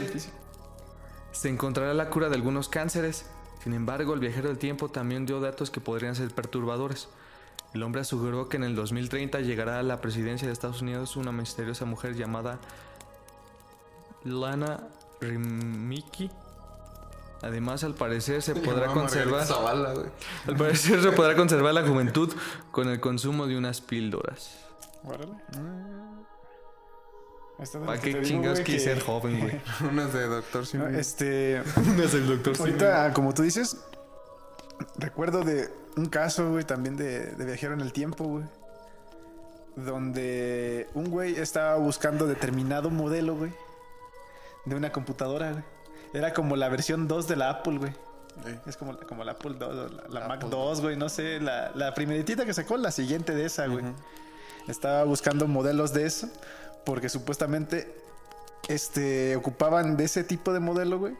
[1.32, 3.26] se encontrará la cura de algunos cánceres.
[3.62, 7.08] Sin embargo, el viajero del tiempo también dio datos que podrían ser perturbadores.
[7.74, 11.32] El hombre aseguró que en el 2030 llegará a la presidencia de Estados Unidos una
[11.32, 12.58] misteriosa mujer llamada
[14.24, 14.80] Lana
[15.20, 16.30] Rimiki.
[17.42, 19.94] Además, al parecer se podrá conservar, Zavala,
[20.46, 22.32] al parecer se podrá conservar la juventud
[22.70, 24.64] con el consumo de unas píldoras.
[27.84, 29.60] ¿Para qué chingados que- ser joven, güey?
[29.90, 30.96] Unas de Doctor Simi.
[30.96, 31.62] Este.
[31.96, 33.76] No es el doctor Ahorita, como tú dices,
[34.96, 38.44] recuerdo de un caso, güey, también de, de viajero en el tiempo, güey.
[39.76, 43.52] Donde un güey estaba buscando determinado modelo, güey.
[44.64, 45.64] De una computadora, güey.
[46.14, 47.92] Era como la versión 2 de la Apple, güey.
[48.44, 48.54] Sí.
[48.66, 51.40] Es como, como la Apple 2, o la, la Mac Apple 2, güey, no sé.
[51.40, 53.84] La, la primeritita que sacó, la siguiente de esa, güey.
[54.66, 56.28] Estaba buscando modelos de eso.
[56.88, 57.94] Porque supuestamente
[58.66, 61.12] este, ocupaban de ese tipo de modelo, güey.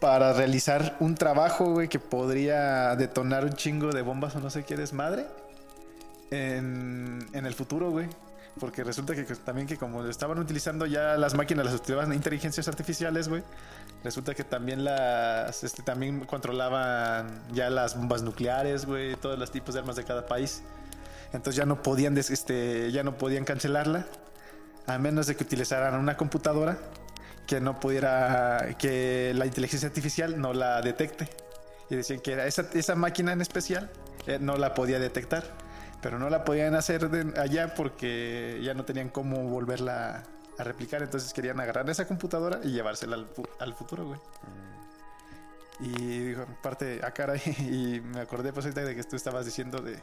[0.00, 4.64] Para realizar un trabajo, güey, que podría detonar un chingo de bombas o no sé
[4.64, 5.24] qué desmadre.
[6.30, 8.06] En, en el futuro, güey.
[8.60, 13.30] Porque resulta que, también que como estaban utilizando ya las máquinas, las utilizaban inteligencias artificiales,
[13.30, 13.42] güey.
[14.04, 19.72] Resulta que también las, este, también controlaban ya las bombas nucleares, güey, todos los tipos
[19.72, 20.62] de armas de cada país.
[21.32, 24.06] Entonces ya no podían, des- este, ya no podían cancelarla,
[24.86, 26.78] a menos de que utilizaran una computadora
[27.46, 31.28] que no pudiera, que la inteligencia artificial no la detecte.
[31.90, 33.90] Y decían que era esa, esa máquina en especial
[34.26, 35.44] eh, no la podía detectar,
[36.02, 40.22] pero no la podían hacer de allá porque ya no tenían cómo volverla
[40.58, 41.02] a replicar.
[41.02, 43.28] Entonces querían agarrar esa computadora y llevársela al,
[43.60, 44.20] al futuro, güey.
[45.80, 49.78] Y dijo, aparte, ah, caray, y me acordé pues ahorita de que tú estabas diciendo
[49.80, 49.98] de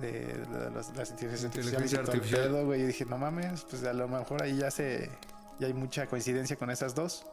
[0.00, 2.64] de, las, las inteligencias artificiales y Inteligencia el artificial.
[2.64, 5.10] güey, y dije, no mames, pues a lo mejor ahí ya se
[5.58, 7.24] ya hay mucha coincidencia con esas dos.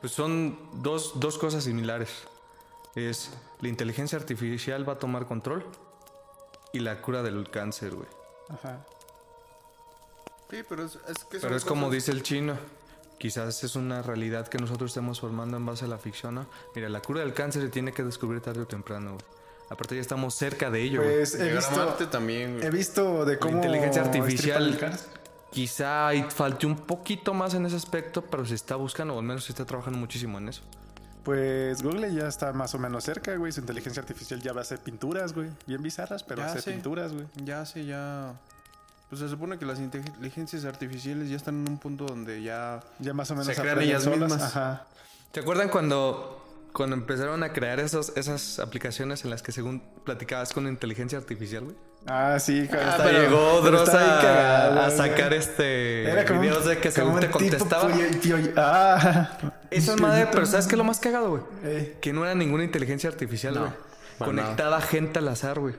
[0.00, 2.10] Pues son dos, dos cosas similares.
[2.94, 5.64] Es la inteligencia artificial va a tomar control
[6.72, 8.08] y la cura del cáncer, güey.
[8.48, 8.86] Ajá.
[10.50, 12.56] Sí, pero es, es que Pero es como dice el chino.
[13.18, 16.46] Quizás es una realidad que nosotros estamos formando en base a la ficción, ¿no?
[16.74, 19.35] Mira, la cura del cáncer se tiene que descubrir tarde o temprano, güey.
[19.68, 21.16] Aparte ya estamos cerca de ello, güey.
[21.16, 22.66] Pues he visto, Marte también, güey.
[22.66, 23.56] he visto de La cómo...
[23.56, 24.98] inteligencia estripan artificial
[25.56, 29.44] quizá falte un poquito más en ese aspecto, pero se está buscando, o al menos
[29.44, 30.62] se está trabajando muchísimo en eso.
[31.24, 33.50] Pues Google ya está más o menos cerca, güey.
[33.50, 35.48] Su inteligencia artificial ya va a hacer pinturas, güey.
[35.66, 37.26] Bien bizarras, pero Ya hace pinturas, güey.
[37.42, 38.34] Ya sé, ya...
[39.08, 42.80] Pues se supone que las inteligencias artificiales ya están en un punto donde ya...
[43.00, 44.20] Ya más o menos Se crean ellas solas.
[44.30, 44.42] mismas.
[44.42, 44.86] Ajá.
[45.32, 46.45] ¿Te acuerdan cuando,
[46.76, 51.64] cuando empezaron a crear esos, esas aplicaciones en las que según platicabas con inteligencia artificial,
[51.64, 51.76] güey?
[52.06, 52.68] Ah, sí.
[52.70, 52.90] claro.
[52.90, 54.96] Hasta Pero- llegó Dross a, cagado, a güey.
[54.98, 57.90] sacar este Era como videos de que según te tipo contestaba.
[58.20, 59.30] tío- ah.
[59.70, 61.42] Esa es madre, pero ¿sabes qué es lo más cagado, güey?
[61.64, 61.96] Eh.
[62.02, 63.72] Que no era ninguna inteligencia artificial, No, güey.
[64.18, 65.74] para Conectada gente al azar, güey.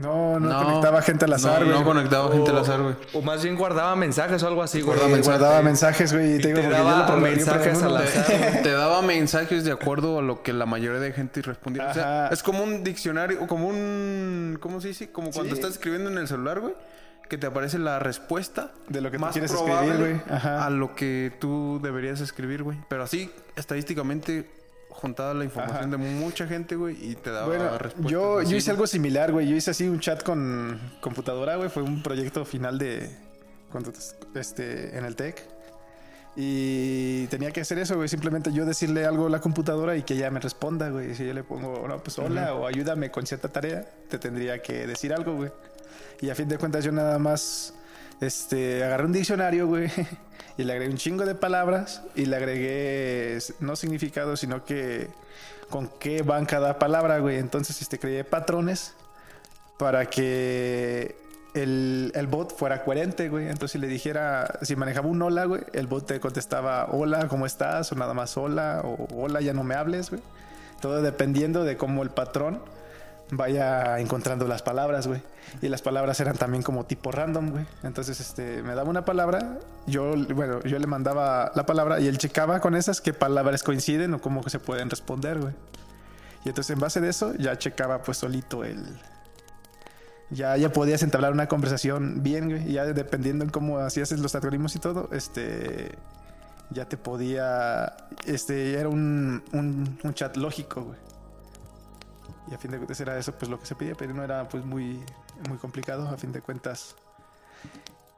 [0.00, 1.78] No, no, conectaba gente al azar, güey.
[1.78, 2.94] No conectaba gente al azar, güey.
[3.12, 4.98] O más bien guardaba mensajes o algo así, güey.
[4.98, 6.36] Guardaba, guardaba mensajes, güey.
[6.36, 8.26] Y te digo, te porque yo daba lo mensajes al azar.
[8.26, 11.88] Te, te daba mensajes de acuerdo a lo que la mayoría de gente respondía.
[11.90, 14.58] O sea, es como un diccionario, o como un...
[14.60, 15.10] ¿Cómo se dice?
[15.12, 15.60] Como cuando Sí.
[15.60, 16.74] estás escribiendo en el celular, güey.
[17.28, 20.36] Que te aparece la respuesta De lo que tú más quieres probable escribir, güey.
[20.36, 20.66] Ajá.
[20.66, 22.78] a lo que tú deberías escribir, güey.
[22.88, 24.50] Pero así, estadísticamente,
[25.00, 25.88] juntada la información Ajá.
[25.88, 28.10] de mucha gente, güey, y te daba Bueno, respuestas.
[28.12, 29.48] yo, yo hice algo similar, güey.
[29.48, 31.68] Yo hice así un chat con computadora, güey.
[31.70, 33.10] Fue un proyecto final de.
[33.72, 33.92] cuando-
[34.34, 35.42] este, en el TEC.
[36.36, 38.08] Y tenía que hacer eso, güey.
[38.08, 41.14] Simplemente yo decirle algo a la computadora y que ella me responda, güey.
[41.14, 44.86] Si yo le pongo, no, pues hola o ayúdame con cierta tarea, te tendría que
[44.86, 45.50] decir algo, güey.
[46.20, 47.74] Y a fin de cuentas yo nada más
[48.20, 49.90] este, agarré un diccionario, güey.
[50.56, 55.08] Y le agregué un chingo de palabras y le agregué no significado, sino que
[55.70, 57.38] con qué van cada palabra, güey.
[57.38, 58.94] Entonces, este, creé patrones
[59.78, 61.16] para que
[61.54, 63.46] el, el bot fuera coherente, güey.
[63.46, 67.46] Entonces, si le dijera, si manejaba un hola, güey, el bot te contestaba hola, ¿cómo
[67.46, 67.90] estás?
[67.92, 70.22] O nada más hola, o hola, ya no me hables, güey.
[70.80, 72.60] Todo dependiendo de cómo el patrón
[73.32, 75.22] vaya encontrando las palabras, güey.
[75.62, 77.66] Y las palabras eran también como tipo random, güey.
[77.82, 82.18] Entonces, este, me daba una palabra, yo, bueno, yo le mandaba la palabra y él
[82.18, 85.54] checaba con esas qué palabras coinciden o cómo se pueden responder, güey.
[86.44, 88.84] Y entonces, en base de eso, ya checaba pues solito el...
[90.30, 92.72] Ya, ya podías entablar una conversación bien, güey.
[92.72, 95.98] Ya dependiendo en cómo hacías los algoritmos y todo, este...
[96.70, 97.96] Ya te podía...
[98.26, 101.09] Este, era un, un, un chat lógico, güey.
[102.50, 104.48] Y a fin de cuentas era eso pues lo que se pedía, pero no era
[104.48, 105.00] pues muy,
[105.48, 106.96] muy complicado a fin de cuentas.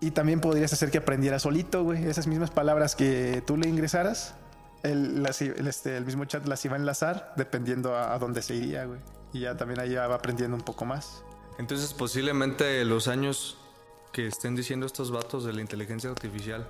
[0.01, 2.05] Y también podrías hacer que aprendiera solito, güey.
[2.07, 4.35] Esas mismas palabras que tú le ingresaras,
[4.83, 8.87] el, las este, el mismo chat las iba a enlazar dependiendo a, dónde se iría,
[8.87, 9.01] güey.
[9.33, 11.23] Y ya también ahí va aprendiendo un poco más.
[11.59, 13.59] Entonces, posiblemente los años
[14.13, 16.67] que estén diciendo estos vatos de la inteligencia artificial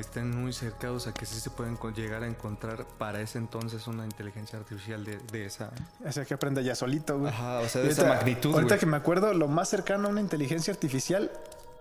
[0.00, 4.04] estén muy cercados a que sí se pueden llegar a encontrar para ese entonces una
[4.04, 5.70] inteligencia artificial de, de esa.
[6.04, 7.32] O sea, que aprenda ya solito, güey.
[7.32, 8.52] Ajá, o sea, de Y esa ahorita- magnitud.
[8.54, 8.80] Ahorita güey.
[8.80, 11.30] que me acuerdo, lo más cercano a una inteligencia artificial,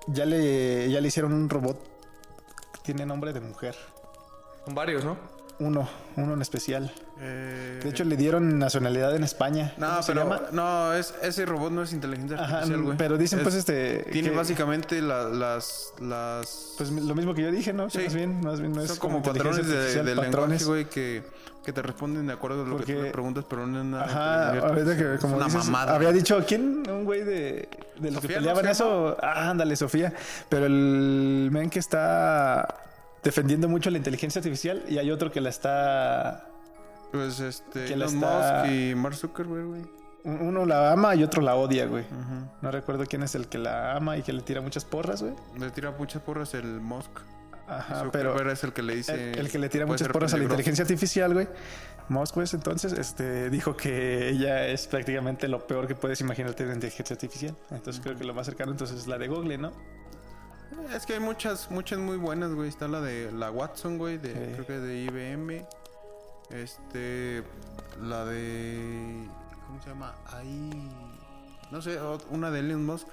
[0.08, 1.78] ya le, ya le hicieron un robot
[2.73, 3.76] que tiene nombre de mujer.
[4.65, 5.17] Son varios, ¿no?
[5.60, 5.88] Uno,
[6.18, 6.92] uno en especial.
[7.20, 9.74] Eh, De hecho, le dieron nacionalidad en España.
[9.78, 10.42] No, ¿Cómo se llama?
[10.52, 12.98] no, es, ese robot no es inteligencia Ajá, artificial, güey.
[12.98, 14.04] pero dicen Es- pues este...
[14.12, 15.94] Tiene que- básicamente la- las...
[16.02, 17.86] las Pues lo mismo que yo dije, ¿no?
[17.88, 18.04] Que Sí.
[18.06, 20.62] Más bien, más bien no es son como inteligencia patrones de, de patrones.
[20.62, 21.24] lenguaje, güey, que,
[21.63, 24.04] que te responden de acuerdo a lo que tú le preguntas, pero no es nada.
[24.06, 24.68] Ajá, inteligente.
[24.92, 25.96] ahorita que como una dices, mamada.
[25.96, 26.84] había dicho, ¿quién?
[26.89, 29.16] Un güey de, de los que Sofía, ¿no peleaban eso.
[29.22, 30.13] Ah, ándale, Sofía.
[30.50, 32.80] Pero el men que está
[33.24, 36.48] defendiendo mucho la inteligencia artificial y hay otro que la está...
[37.12, 39.82] Pues este, que la Elon está- Musk y Mark Zuckerberg, güey.
[40.26, 42.06] Uno la ama y otro la odia, güey.
[42.62, 45.34] No recuerdo quién es el que la ama y que le tira muchas porras, güey.
[45.60, 47.12] Le tira muchas porras el Musk.
[47.68, 48.52] Ajá, Zuckerberg pero...
[48.52, 49.32] es el que le dice...
[49.34, 51.48] El, el que le tira muchas porras a la inteligencia artificial, güey.
[52.10, 56.74] Musk, pues, entonces, este, dijo que ella es prácticamente lo peor que puedes imaginarte de
[56.74, 57.56] inteligencia artificial.
[57.72, 59.72] Entonces, creo que lo más cercano, entonces, es la de Google, ¿no?
[60.94, 62.70] Es que hay muchas, muchas muy buenas, güey.
[62.70, 64.54] Está la de la Watson, güey, de, Sí.
[64.54, 65.66] creo que de IBM.
[66.50, 67.44] Este,
[68.02, 69.28] la de,
[69.68, 70.14] ¿cómo se llama?
[70.28, 70.92] Ahí,
[71.72, 71.98] no sé,
[72.30, 73.08] una de Elon Musk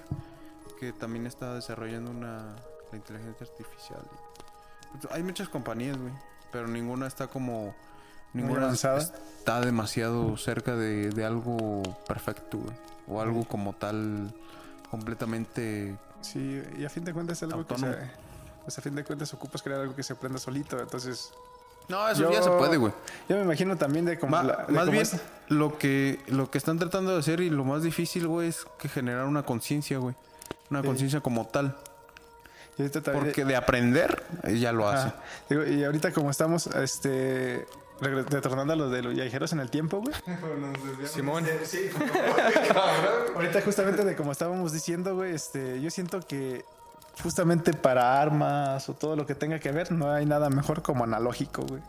[0.78, 2.56] que también está desarrollando una
[2.90, 4.00] la inteligencia artificial.
[4.92, 6.12] Pues, hay muchas compañías, güey,
[6.50, 7.74] pero ninguna está como
[8.32, 8.98] ninguna avanzada.
[8.98, 12.76] está demasiado cerca de, de algo perfecto, güey,
[13.08, 14.34] o algo como tal
[14.90, 17.92] completamente Sí, y a fin de cuentas es algo Autónomo.
[17.92, 18.10] que se...
[18.64, 21.32] Pues a fin de cuentas ocupas crear algo que se aprenda solito, entonces...
[21.88, 22.92] No, eso Yo- ya se puede, güey.
[23.28, 24.30] Yo me imagino también de como...
[24.36, 25.06] Ma- la- de más como bien,
[25.48, 28.88] lo que, lo que están tratando de hacer y lo más difícil, güey, es que
[28.88, 30.14] generar una conciencia, güey.
[30.70, 30.86] Una Sí.
[30.86, 31.76] conciencia como tal.
[32.78, 35.12] y ahorita también- Porque de aprender, eh, ya lo hace.
[35.48, 37.66] Digo, y ahorita como estamos, este...
[38.00, 40.14] Retornando a lo de los viajeros en el tiempo, güey.
[41.06, 41.44] Simón.
[43.34, 46.64] Ahorita justamente de como estábamos diciendo, güey, este, yo siento que
[47.22, 51.04] justamente para armas o todo lo que tenga que ver, no hay nada mejor como
[51.04, 51.82] analógico, güey.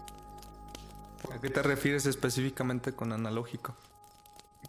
[1.33, 3.75] ¿A qué te refieres específicamente con analógico?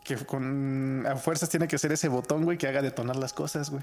[0.05, 3.71] Que con a fuerzas tiene que ser ese botón, güey, que haga detonar las cosas,
[3.71, 3.83] güey.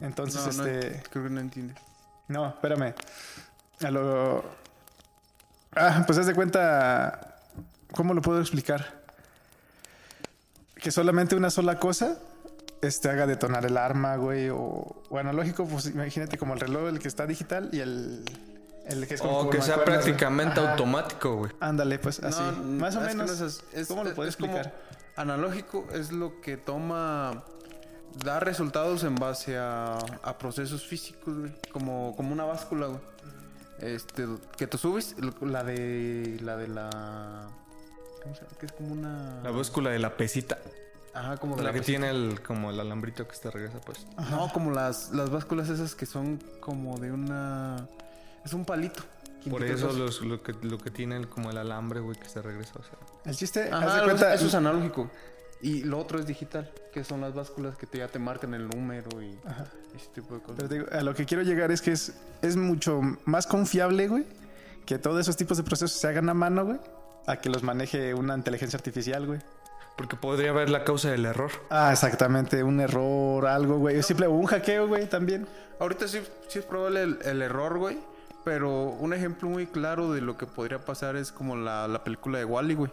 [0.00, 1.02] Entonces, No, no, este...
[1.10, 1.76] creo que no entiendes.
[2.28, 2.94] No, espérame.
[3.82, 4.44] A lo...
[5.74, 7.34] Ah, pues haz de cuenta...
[7.92, 9.00] ¿Cómo lo puedo explicar?
[10.76, 12.16] Que solamente una sola cosa
[12.82, 14.48] este, haga detonar el arma, güey.
[14.48, 18.24] O, o analógico, pues imagínate como el reloj, el que está digital y el,
[18.86, 19.38] el que es como...
[19.40, 20.70] O que sea prácticamente Ajá.
[20.72, 21.52] automático, güey.
[21.60, 22.40] Ándale, pues así.
[22.42, 23.38] No, Más o menos.
[23.40, 24.80] no es- es- ¿Cómo lo puedo es como explicar?
[25.16, 27.42] analógico es lo que toma.
[28.24, 31.52] Da resultados en base a, a procesos físicos, güey.
[31.72, 33.00] Como, como una báscula, güey.
[33.80, 36.38] Este, que tú subes, la de.
[36.42, 37.48] La de la.
[38.22, 38.56] ¿Cómo se llama?
[38.58, 39.40] Que es como una.
[39.42, 40.58] La búscula de la pesita.
[41.14, 41.98] Ajá, como de La la, que pesita.
[41.98, 44.06] tiene el, como el alambrito que se regresa, pues.
[44.30, 47.88] No, como las, las básculas esas que son como de una.
[48.44, 49.02] Es un palito.
[49.48, 52.42] Por eso los- lo, que, lo que tiene el- como el alambre, güey, que se
[52.42, 52.74] regresa.
[52.78, 52.98] O sea.
[53.24, 54.34] El chiste, haz Ajá, cuenta...
[54.34, 55.10] eso es analógico.
[55.62, 58.66] Y lo otro es digital, que son las básculas que te, ya te marcan el
[58.68, 59.66] número y Ajá.
[59.94, 60.56] ese tipo de cosas.
[60.56, 64.08] Pero te digo, a lo que quiero llegar es que es, es mucho más confiable,
[64.08, 64.24] güey,
[64.86, 66.78] que todos esos tipos de procesos se hagan a mano, güey,
[67.26, 69.40] a que los maneje una inteligencia artificial, güey.
[69.98, 71.50] Porque podría haber la causa del error.
[71.68, 73.98] Ah, exactamente, un error, algo, güey.
[73.98, 75.46] O simple, un hackeo, güey, también.
[75.78, 77.98] Ahorita sí, sí es probable el, el error, güey.
[78.42, 82.38] Pero un ejemplo muy claro de lo que podría pasar es como la, la película
[82.38, 82.90] de Wally, güey.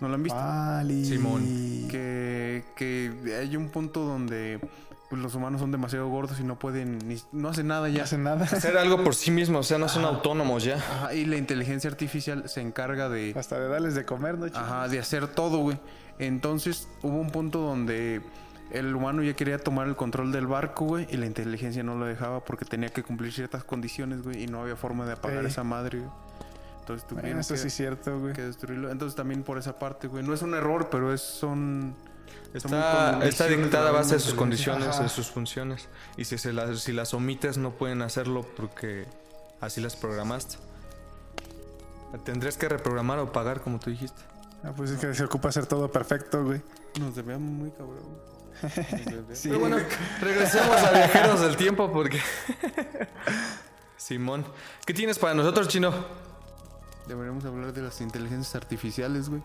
[0.00, 0.38] ¿No la han visto?
[0.38, 1.04] Vale.
[1.04, 1.42] Simón.
[1.88, 4.60] Que, que hay un punto donde
[5.08, 8.04] pues, los humanos son demasiado gordos y no pueden, ni, no hacen nada No ya.
[8.04, 8.44] hace nada.
[8.44, 10.76] Hacer algo por sí mismo, o sea, no son autónomos ya.
[10.76, 14.46] Ajá, y la inteligencia artificial se encarga de, Hasta de darles de comer, ¿no?
[14.46, 15.78] Ajá, de hacer todo, güey.
[16.18, 18.22] Entonces hubo un punto donde
[18.72, 22.06] el humano ya quería tomar el control del barco, güey, y la inteligencia no lo
[22.06, 25.46] dejaba porque tenía que cumplir ciertas condiciones, güey, y no había forma de apagar Ey.
[25.50, 26.10] esa madre, güey.
[26.86, 28.32] Entonces Bueno, eso que, sí es cierto, güey.
[28.32, 28.90] que destruirlo.
[28.90, 30.22] Entonces también por esa parte, güey.
[30.22, 31.96] No es un error, pero es son...
[32.54, 35.02] Está, está dictada a base de sus condiciones, Ajá.
[35.02, 35.88] de sus funciones.
[36.16, 39.06] Y si, se las, si las omites, no pueden hacerlo porque
[39.60, 40.56] así las programaste.
[42.24, 44.22] Tendrías que reprogramar o pagar, como tú dijiste.
[44.62, 46.62] Ah, pues es que se ocupa hacer todo perfecto, güey.
[47.00, 48.36] Nos debíamos muy cabrón.
[49.34, 49.48] Sí.
[49.48, 49.76] Pero bueno,
[50.20, 52.20] regresemos a viajeros del tiempo porque.
[53.98, 54.46] Simón,
[54.86, 55.92] ¿qué tienes para nosotros, chino?
[57.08, 59.42] Deberíamos hablar de las inteligencias artificiales, güey.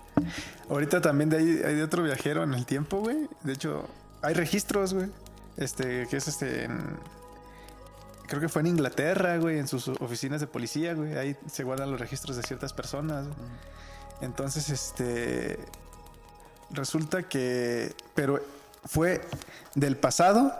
[0.68, 3.28] Ahorita también de ahí hay de otro viajero en el tiempo, güey.
[3.42, 3.86] De hecho,
[4.22, 5.08] hay registros, güey.
[5.56, 6.96] Este, que es este en-
[8.28, 11.16] Creo que fue en Inglaterra, güey, en sus oficinas de policía, güey.
[11.16, 13.26] Ahí se guardan los registros de ciertas personas.
[13.26, 13.38] güey.
[14.20, 15.58] Entonces, este.
[16.70, 17.92] Resulta que.
[18.14, 18.40] Pero
[18.84, 19.20] fue
[19.74, 20.52] del pasado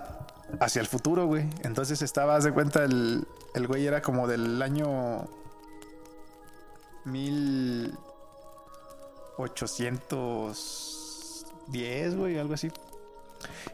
[0.58, 1.48] hacia el futuro, güey.
[1.62, 5.28] Entonces estaba, haz de cuenta, el, el güey era como del año.
[7.10, 7.94] Mil.
[9.36, 12.70] 810, güey, algo así.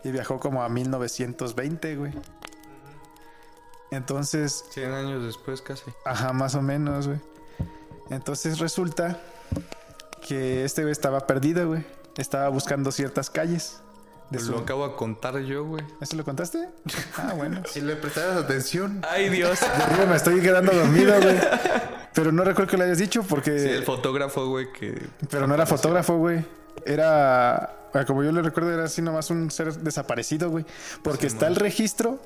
[0.05, 2.13] Y viajó como a 1920, güey.
[3.91, 5.83] Entonces, 100 años después, casi.
[6.05, 7.19] ajá, más o menos, güey.
[8.11, 9.21] Entonces resulta
[10.27, 11.85] que este güey estaba perdido, güey.
[12.17, 13.81] Estaba buscando ciertas calles.
[14.31, 14.53] De su...
[14.53, 15.85] Lo acabo de contar yo, güey.
[16.01, 16.69] ¿Eso lo contaste?
[17.17, 17.63] Ah, bueno.
[17.69, 19.03] Si le prestaras atención.
[19.09, 19.59] Ay, Dios.
[20.09, 21.37] Me estoy quedando dormido, güey.
[22.17, 23.59] Pero no recuerdo que lo hayas dicho porque...
[23.61, 25.07] Sí, el fotógrafo, güey, que.
[25.31, 26.43] Pero no era fotógrafo, güey.
[26.87, 27.57] Era,
[27.93, 30.65] ah, como yo le recuerdo, era así nomás un ser desaparecido, güey.
[31.05, 32.19] Porque está el registro.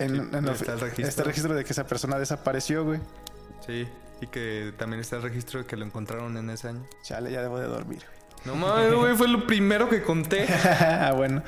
[0.00, 1.06] En, Sí, en la- está el registro.
[1.08, 3.00] está el registro de que esa persona desapareció, güey.
[3.64, 3.86] Sí,
[4.20, 6.84] y que también está el registro de que lo encontraron en ese año.
[7.04, 8.02] Chale, ya debo de dormir,
[8.44, 10.46] No mames, güey, fue lo primero que conté.
[10.46, 10.58] güey.
[10.80, 11.42] ah, bueno.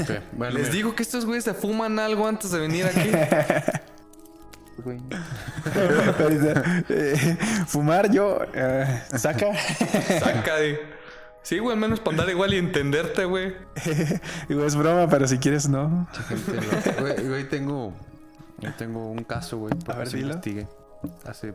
[0.00, 0.54] Ok, bueno.
[0.54, 3.10] Les mira, digo que estos güeyes se fuman algo antes de venir aquí.
[4.82, 5.00] güey.
[6.88, 8.38] Eh, fumar yo.
[8.54, 9.46] eh, saca.
[10.20, 10.80] Saca de.
[11.42, 13.54] Sí, güey, al menos para andar igual y entenderte, güey.
[14.48, 16.08] Digo, es broma, pero si quieres, no.
[17.00, 17.92] Güey, güey, tengo,
[18.78, 19.74] tengo un caso, güey.
[19.74, 20.26] porque ver, dilo.
[20.28, 20.66] investigué
[21.26, 21.54] hace,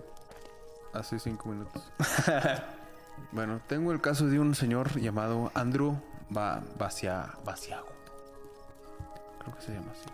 [0.93, 1.81] hace cinco minutos.
[3.31, 5.99] bueno, tengo el caso de un señor llamado Andrew
[6.29, 7.87] ba Bacia- Baciago.
[9.39, 10.07] Creo que se llama así.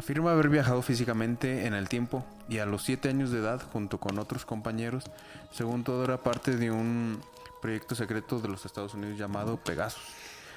[0.00, 4.00] Afirma haber viajado físicamente en el tiempo y a los 7 años de edad, junto
[4.00, 5.04] con otros compañeros,
[5.52, 7.20] según todo era parte de un
[7.60, 10.00] proyecto secreto de los Estados Unidos llamado Pegasus,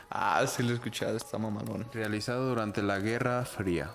[0.09, 1.85] Ah, sí lo he escuchado, está mamalón.
[1.91, 3.91] realizado durante la Guerra Fría.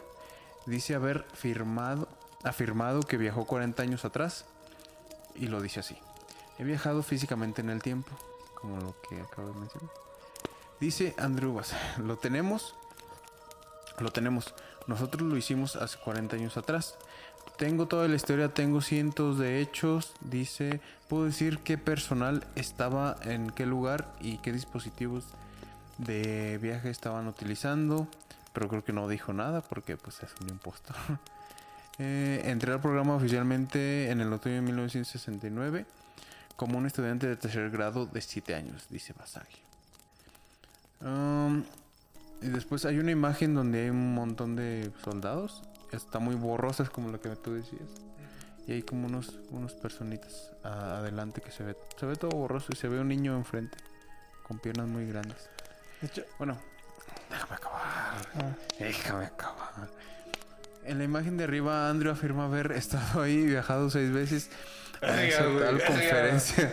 [0.66, 2.08] Dice haber firmado,
[2.44, 4.44] afirmado que viajó 40 años atrás
[5.34, 5.96] y lo dice así.
[6.58, 8.10] He viajado físicamente en el tiempo,
[8.54, 9.90] como lo que acabo de mencionar.
[10.78, 12.74] Dice Andrew Bass, lo tenemos,
[13.98, 14.52] lo tenemos.
[14.88, 16.96] Nosotros lo hicimos hace 40 años atrás.
[17.56, 20.14] Tengo toda la historia, tengo cientos de hechos.
[20.20, 25.24] Dice, puedo decir qué personal estaba en qué lugar y qué dispositivos
[25.98, 28.08] de viaje estaban utilizando.
[28.52, 30.96] Pero creo que no dijo nada porque pues es un impostor.
[32.00, 35.84] Eh, entré al programa oficialmente en el otoño de 1969
[36.54, 39.58] como un estudiante de tercer grado de 7 años, dice Basagi.
[41.00, 41.64] Um,
[42.42, 45.62] y después hay una imagen donde hay un montón de soldados.
[45.92, 47.88] Está muy borrosa, es como lo que tú decías.
[48.66, 51.76] Y hay como unos, unos personitas a- adelante que se ve.
[51.98, 53.78] Se ve todo borroso y se ve un niño enfrente.
[54.46, 55.48] Con piernas muy grandes.
[56.00, 56.58] De hecho, Bueno,
[57.30, 58.56] déjame acabar.
[58.78, 59.88] Déjame acabar.
[60.84, 64.50] En la imagen de arriba, Andrew afirma haber estado ahí y viajado seis veces
[65.02, 66.72] a esa tal conferencia.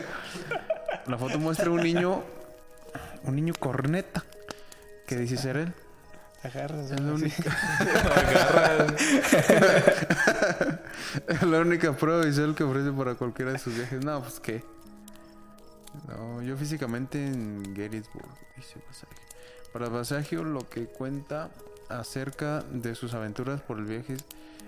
[1.07, 2.23] La foto muestra un niño,
[3.23, 4.23] un niño corneta,
[5.05, 5.73] que dice ser él.
[6.43, 6.91] agarras.
[6.91, 7.57] Es la única,
[11.27, 14.03] es la única prueba visual que ofrece para cualquiera de sus viajes.
[14.03, 14.63] No, pues qué.
[16.07, 18.27] No, yo físicamente en Gettysburg,
[18.57, 19.25] dice Basagio.
[19.71, 21.49] Para Basagio lo que cuenta
[21.89, 24.17] acerca de sus aventuras por el viaje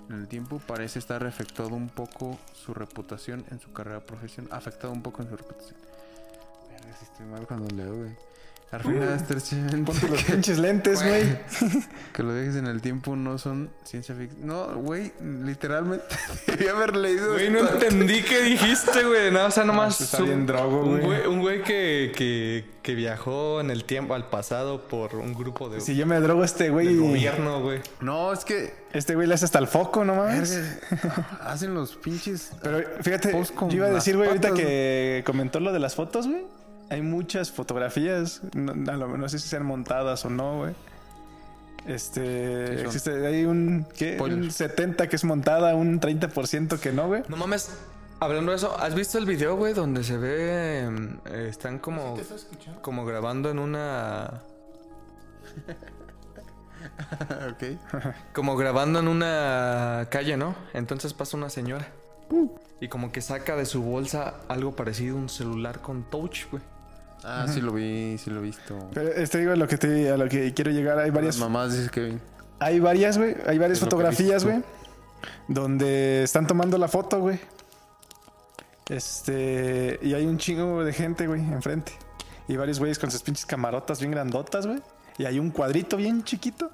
[0.09, 4.53] en el tiempo parece estar afectado un poco su reputación en su carrera profesional.
[4.53, 5.79] Afectado un poco en su reputación.
[6.69, 8.26] Verga, si estoy mal cuando leo, güey.
[8.69, 11.23] Arruina estrechamente Ponte los pinches lentes, güey.
[12.13, 14.45] que los viajes en el tiempo no son ciencia ficción.
[14.45, 16.03] No, güey, literalmente
[16.47, 17.33] debí haber leído.
[17.33, 19.31] Güey, no entendí qué dijiste, güey.
[19.31, 20.01] No, o sea, nomás.
[20.01, 21.25] Ah, está su- bien drogo, un güey.
[21.27, 25.79] Un güey que, que, que viajó en el tiempo, al pasado, por un grupo de.
[25.79, 27.79] Si yo me drogo este güey, gobierno, güey.
[28.01, 28.73] No, es que.
[28.91, 30.59] este güey le hace hasta el foco, ¿no mames?
[31.39, 32.51] hacen los pinches.
[32.61, 36.45] Pero fíjate, yo iba a decir, güey, ahorita que comentó lo de las fotos, güey.
[36.89, 40.73] Hay muchas fotografías, no, a lo- no sé si sean montadas o no, güey.
[41.85, 44.17] Este, existe, hay un, ¿qué?
[44.35, 47.23] Un 70 que es montada, un 30% que no, güey.
[47.29, 47.71] No mames.
[48.19, 50.89] Hablando de eso, ¿has visto el video, güey, donde se ve.
[51.25, 52.15] eh, están como.
[52.81, 54.41] Como grabando en una.
[57.51, 57.63] ok.
[58.33, 60.55] Como grabando en una calle, ¿no?
[60.73, 61.87] Entonces pasa una señora.
[62.81, 66.61] Y como que saca de su bolsa algo parecido a un celular con touch, güey.
[67.23, 68.89] Ah, sí lo vi, sí lo he visto.
[68.93, 71.49] Pero este digo a lo que te, a lo que quiero llegar, hay varias Las
[71.49, 72.17] mamás dices que.
[72.59, 73.35] Hay varias, güey.
[73.45, 74.63] Hay varias Es fotografías, güey.
[75.47, 77.39] Donde están tomando la foto, güey.
[78.89, 79.99] Este.
[80.01, 81.91] Y hay un chingo de gente, güey, enfrente.
[82.47, 84.79] Y varios güeyes con sus pinches camarotas bien grandotas, güey.
[85.17, 86.71] Y hay un cuadrito bien chiquito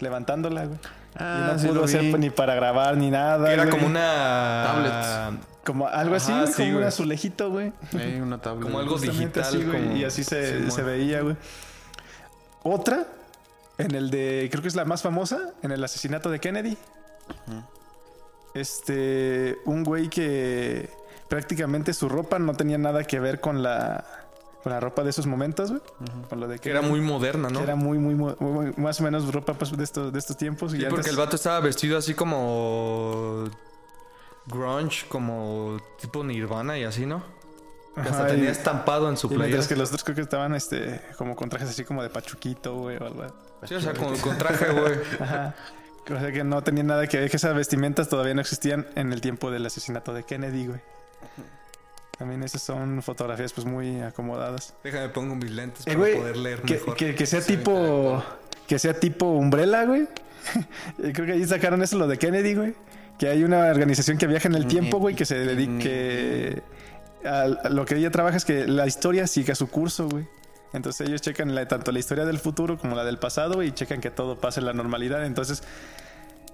[0.00, 0.78] levantándola, güey.
[1.16, 2.12] Ah, y no sí pudo vi.
[2.18, 3.46] ni para grabar ni nada.
[3.46, 3.74] Que era güey.
[3.74, 4.64] como una.
[4.66, 5.44] Tablets.
[5.64, 7.72] Como algo así, Ajá, güey, sí, como un azulejito, güey.
[7.98, 8.62] Hay una tabla.
[8.62, 11.36] Como algo Justamente digital, así, güey, como- Y así se, se veía, güey.
[12.62, 13.06] Otra,
[13.78, 16.76] en el de, creo que es la más famosa, en el asesinato de Kennedy.
[18.54, 20.88] Este, un güey que
[21.28, 24.04] prácticamente su ropa no tenía nada que ver con la,
[24.64, 25.82] con la ropa de esos momentos, güey.
[26.28, 27.58] Con lo de Que era muy moderna, ¿no?
[27.60, 30.36] Que era muy, muy, muy- muy- más o menos ropa pues, de, estos, de estos
[30.36, 30.72] tiempos.
[30.74, 33.44] Y Sí, porque antes- el vato estaba vestido así como.
[34.46, 37.22] Grunge, como tipo Nirvana y así, ¿no?
[37.96, 39.46] Ajá, hasta y- tenía estampado en su y playera.
[39.46, 42.74] mientras que los otros creo que estaban este, como con trajes así como de pachuquito,
[42.76, 43.26] güey, o algo.
[43.64, 44.94] Sí, o sea, con, con traje, güey.
[45.20, 45.54] Ajá.
[46.06, 49.12] O sea que no tenía nada que ver, que esas vestimentas todavía no existían en
[49.12, 50.80] el tiempo del asesinato de Kennedy, güey.
[52.18, 54.74] También esas son fotografías pues muy acomodadas.
[54.84, 56.96] Déjame pongo mis lentes Eh, para güey, poder leer que, mejor.
[56.96, 58.22] que- que sea tipo...
[58.66, 60.06] Que sea tipo Umbrella, güey.
[61.12, 62.74] Creo que ahí sacaron eso lo de Kennedy, güey.
[63.18, 66.62] Que hay una organización que viaja en el tiempo, güey, que se dedique...
[67.24, 70.26] A, a lo que ella trabaja es que la historia siga su curso, güey.
[70.72, 74.00] Entonces ellos checan la- tanto la historia del futuro como la del pasado y checan
[74.00, 75.24] que todo pase en la normalidad.
[75.24, 75.62] Entonces,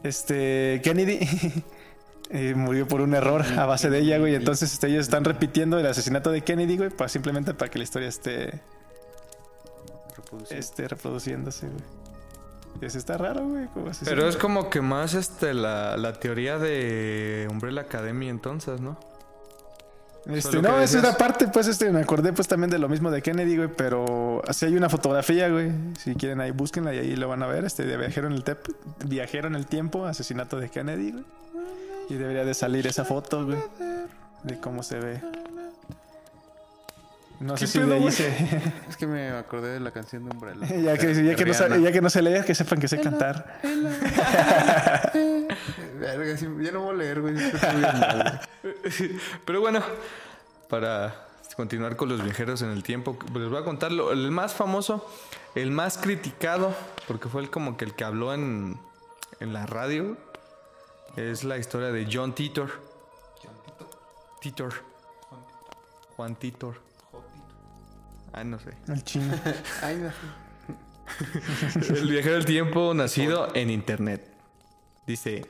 [0.03, 1.21] este Kennedy
[2.31, 4.35] eh, murió por un error a base de ella, güey.
[4.35, 7.85] Entonces este, ellos están repitiendo el asesinato de Kennedy, güey, para simplemente para que la
[7.85, 8.61] historia esté,
[10.51, 11.83] esté reproduciéndose, güey.
[12.81, 13.67] Y eso está raro, güey.
[13.67, 18.81] como así Pero es como que más este la, la teoría de Umbrella Academy entonces,
[18.81, 18.99] ¿no?
[20.27, 21.03] Este, no, decías.
[21.03, 24.43] era parte, pues, este, me acordé pues también de lo mismo de Kennedy, güey, pero
[24.51, 25.73] si hay una fotografía, güey.
[25.99, 27.65] Si quieren ahí, búsquenla y ahí lo van a ver.
[27.65, 28.75] Este de viajero en el, tep-
[29.07, 31.25] viajero en el tiempo, asesinato de Kennedy, güey.
[32.11, 33.59] Y debería de salir esa foto, güey.
[34.43, 35.23] De cómo se ve.
[37.39, 38.13] No sé ¿Qué si pedo, de ahí güey?
[38.13, 38.29] se...
[38.89, 40.67] Es que me acordé de la canción de Umbrella.
[40.69, 43.61] ya, que, ya, que no ya que no se lea, que sepan que sé cantar.
[46.03, 47.35] Ya no voy a leer, güey.
[47.37, 49.11] Estoy muy mal, güey.
[49.45, 49.81] Pero bueno,
[50.69, 51.15] para
[51.57, 55.07] continuar con los viajeros en el tiempo, les voy a contar lo- el más famoso,
[55.55, 56.75] el más criticado,
[57.07, 58.79] porque fue el como que el que habló en,
[59.41, 60.17] en la radio,
[61.17, 62.71] es la historia de John Titor.
[64.41, 64.73] Titor.
[66.17, 66.77] Juan Titor.
[68.33, 68.71] Ah, no sé.
[68.89, 69.35] El chino.
[69.83, 70.11] Ay, no.
[71.95, 74.27] El viajero del tiempo nacido en internet.
[75.07, 75.45] Dice,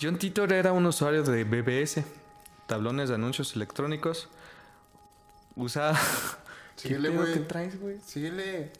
[0.00, 2.02] John Titor era un usuario de BBS,
[2.66, 4.28] tablones de anuncios electrónicos.
[5.54, 5.98] Usaba...
[6.76, 7.34] Síguele, ¿Qué güey.
[7.34, 8.00] que traes, güey?
[8.04, 8.72] Síguele.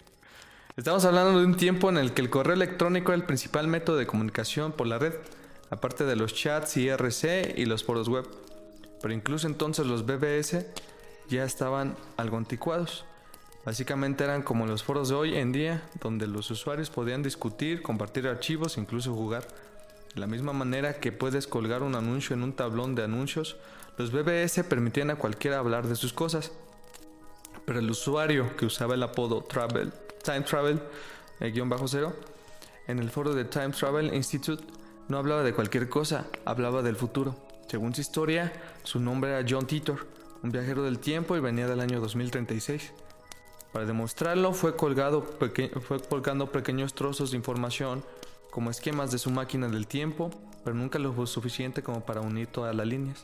[0.76, 3.96] Estamos hablando de un tiempo en el que el correo electrónico era el principal método
[3.96, 5.12] de comunicación por la red,
[5.72, 8.28] aparte de los chats IRC y los foros web.
[9.00, 10.66] Pero incluso entonces los BBS
[11.30, 13.06] ya estaban algo anticuados.
[13.64, 18.28] Básicamente eran como los foros de hoy en día, donde los usuarios podían discutir, compartir
[18.28, 19.48] archivos, incluso jugar.
[20.14, 23.56] De la misma manera que puedes colgar un anuncio en un tablón de anuncios,
[23.96, 26.52] los BBS permitían a cualquiera hablar de sus cosas.
[27.64, 29.90] Pero el usuario que usaba el apodo Travel,
[30.22, 30.82] Time Travel,
[31.40, 32.14] eh, bajo cero,
[32.88, 34.81] en el foro de Time Travel Institute
[35.12, 37.36] no hablaba de cualquier cosa, hablaba del futuro.
[37.68, 38.50] Según su historia,
[38.82, 40.06] su nombre era John Titor,
[40.42, 42.92] un viajero del tiempo y venía del año 2036.
[43.74, 48.02] Para demostrarlo, fue, fue colgando pequeños trozos de información
[48.50, 50.30] como esquemas de su máquina del tiempo,
[50.64, 53.22] pero nunca lo suficiente como para unir todas las líneas.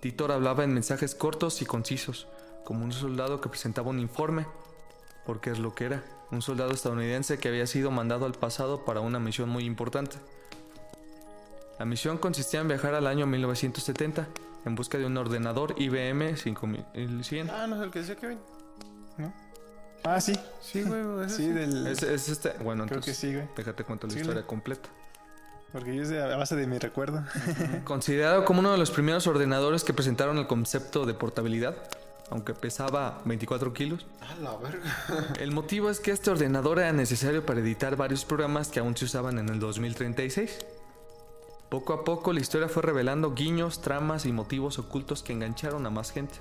[0.00, 2.26] Titor hablaba en mensajes cortos y concisos,
[2.64, 4.46] como un soldado que presentaba un informe,
[5.24, 8.98] porque es lo que era, un soldado estadounidense que había sido mandado al pasado para
[8.98, 10.16] una misión muy importante.
[11.78, 14.26] La misión consistía en viajar al año 1970
[14.64, 17.50] en busca de un ordenador IBM 5100.
[17.50, 18.38] Ah, no es el que decía Kevin.
[20.04, 20.38] Ah, sí.
[20.60, 21.28] Sí, güey.
[21.30, 21.86] Sí, del...
[21.86, 23.48] Es, es este, bueno, Creo que sí, güey.
[23.56, 24.88] déjate cuento la historia completa.
[25.72, 27.24] Porque yo es de- a base de mi recuerdo.
[27.84, 31.74] Considerado como uno de los primeros ordenadores que presentaron el concepto de portabilidad,
[32.30, 35.34] aunque pesaba 24 kilos, Ah, la verga.
[35.40, 39.06] El motivo es que este ordenador era necesario para editar varios programas que aún se
[39.06, 40.58] usaban en el 2036.
[41.74, 45.90] Poco a poco la historia fue revelando guiños, tramas y motivos ocultos que engancharon a
[45.90, 46.36] más gente,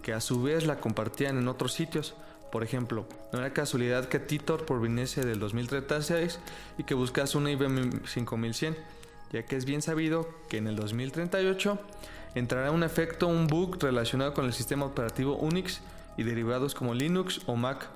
[0.00, 2.14] que a su vez la compartían en otros sitios.
[2.50, 6.38] Por ejemplo, no era casualidad que Titor proviniese del 2036
[6.78, 8.78] y que buscase una IBM 5100,
[9.30, 11.78] ya que es bien sabido que en el 2038
[12.34, 15.82] entrará un efecto, un bug relacionado con el sistema operativo Unix
[16.16, 17.90] y derivados como Linux o Mac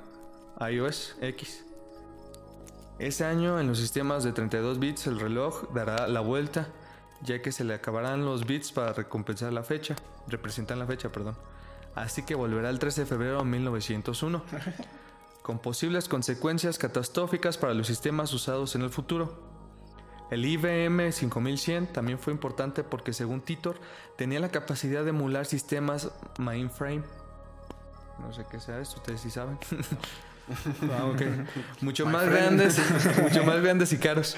[0.60, 1.63] iOS X.
[2.98, 6.68] Ese año en los sistemas de 32 bits el reloj dará la vuelta,
[7.22, 9.96] ya que se le acabarán los bits para recompensar la fecha,
[10.28, 11.36] representar la fecha, perdón.
[11.96, 14.42] Así que volverá el 13 de febrero de 1901,
[15.42, 19.54] con posibles consecuencias catastróficas para los sistemas usados en el futuro.
[20.30, 23.76] El IBM 5100 también fue importante porque según Titor
[24.16, 27.02] tenía la capacidad de emular sistemas mainframe.
[28.20, 29.58] No sé qué sea esto, ustedes sí saben.
[30.90, 31.12] Ah.
[31.80, 32.78] Mucho más grandes,
[33.22, 34.36] mucho más grandes y caros.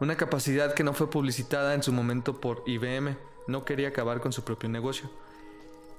[0.00, 3.16] Una capacidad que no fue publicitada en su momento por IBM.
[3.46, 5.10] No quería acabar con su propio negocio.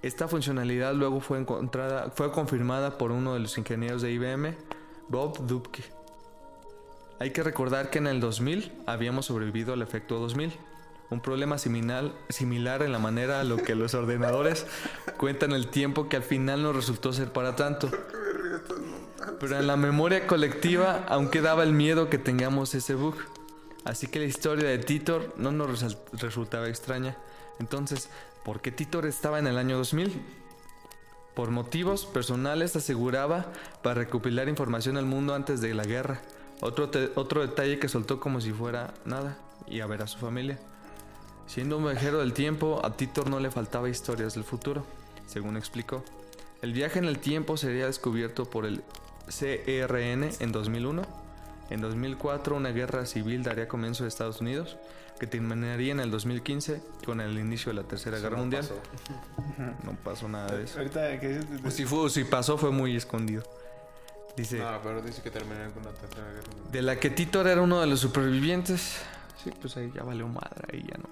[0.03, 4.55] Esta funcionalidad luego fue encontrada, fue confirmada por uno de los ingenieros de IBM,
[5.07, 5.83] Bob Dubke.
[7.19, 10.53] Hay que recordar que en el 2000 habíamos sobrevivido al efecto 2000,
[11.09, 14.67] un problema similar, similar en la manera a lo que los ordenadores
[15.17, 17.89] cuentan el tiempo que al final no resultó ser para tanto.
[19.39, 23.15] Pero en la memoria colectiva aún quedaba el miedo que tengamos ese bug.
[23.85, 27.15] Así que la historia de Titor no nos resultaba extraña.
[27.59, 28.09] Entonces,
[28.43, 30.21] ¿por qué Titor estaba en el año 2000?
[31.35, 33.51] Por motivos personales aseguraba
[33.83, 36.21] para recopilar información al mundo antes de la guerra.
[36.61, 40.59] Otro, otro detalle que soltó como si fuera nada y a ver a su familia.
[41.45, 44.83] Siendo un viajero del tiempo, a Titor no le faltaba historias del futuro,
[45.27, 46.03] según explicó.
[46.61, 48.83] El viaje en el tiempo sería descubierto por el
[49.29, 51.03] CERN en 2001.
[51.69, 54.77] En 2004 una guerra civil daría comienzo en Estados Unidos,
[55.19, 58.67] que terminaría en el 2015 con el inicio de la Tercera Guerra Mundial.
[59.83, 60.77] No pasó nada de eso.
[60.77, 63.43] Ahorita que si, fue, si pasó fue muy escondido.
[64.35, 66.47] Dice, No, pero dice que terminó con la tercera guerra.
[66.51, 66.71] mundial.
[66.71, 68.99] de la que Titor era uno de los supervivientes.
[69.43, 71.09] Sí, pues ahí ya valió madre, ahí ya no.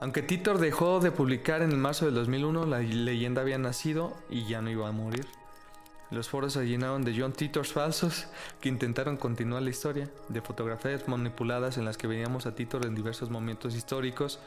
[0.00, 4.46] Aunque Titor dejó de publicar en el marzo del 2001, la leyenda había nacido y
[4.46, 5.26] ya no iba a morir.
[6.10, 8.26] Los foros se llenaron de John Titors falsos
[8.60, 12.94] que intentaron continuar la historia, de fotografías manipuladas en las que veíamos a Titor en
[12.94, 14.38] diversos momentos históricos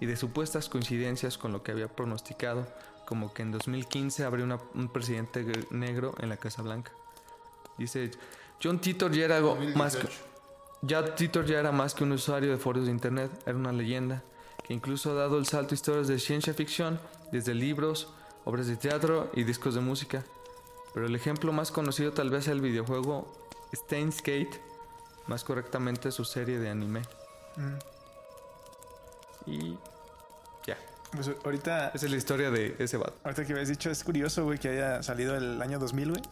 [0.00, 2.68] y de supuestas coincidencias con lo que había pronosticado,
[3.04, 6.92] como que en 2015 habría una- un presidente negro en la Casa Blanca.
[7.78, 8.10] Dice,
[8.62, 9.40] John Titor ya era
[9.74, 10.02] más que...
[10.02, 10.28] 2018.
[10.82, 14.22] Ya Titor ya era más que un usuario de foros de internet, era una leyenda
[14.64, 17.00] que incluso ha dado el salto a historias de ciencia ficción,
[17.32, 18.12] desde libros,
[18.44, 20.24] obras de teatro y discos de música.
[20.94, 23.32] Pero el ejemplo más conocido tal vez sea el videojuego
[23.74, 24.60] Steins Gate,
[25.26, 27.02] más correctamente su serie de anime.
[29.46, 29.76] Y
[30.66, 30.76] ya,
[31.12, 33.14] Pues ahorita, esa es la historia de ese vato.
[33.24, 36.22] ahorita que habías dicho, es curioso, güey, que haya salido el año 2000, güey.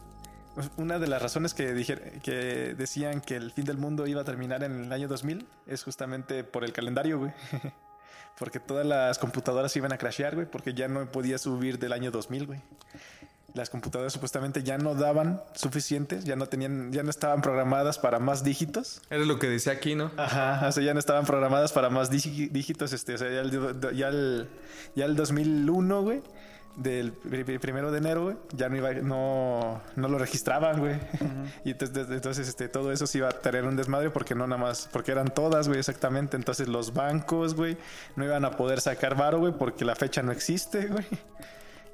[0.55, 4.21] Pues Una de las razones que, dijer- que decían que el fin del mundo iba
[4.21, 7.31] a terminar en el año 2000 es justamente por el calendario, güey.
[8.39, 12.11] Porque todas las computadoras iban a crashear, güey, porque ya no podía subir del año
[12.11, 12.61] 2000, güey.
[13.53, 18.19] Las computadoras supuestamente ya no daban suficientes, ya no tenían, ya no estaban programadas para
[18.19, 19.01] más dígitos.
[19.09, 20.11] Era lo que decía aquí, ¿no?
[20.17, 23.39] Ajá, o sea, ya no estaban programadas para más dígi- dígitos, este, o sea, ya
[23.41, 24.49] el, ya el,
[24.95, 26.21] ya el 2001, güey,
[26.75, 30.99] del pri- pri- primero de enero, güey, ya no iba, no, no lo registraban, güey.
[31.65, 34.61] Y entonces, entonces, este, todo eso se iba a tener un desmadre porque no nada
[34.61, 36.35] más, porque eran todas, güey, exactamente.
[36.37, 37.77] Entonces los bancos, güey,
[38.17, 41.05] no iban a poder sacar varo, güey, porque la fecha no existe, güey.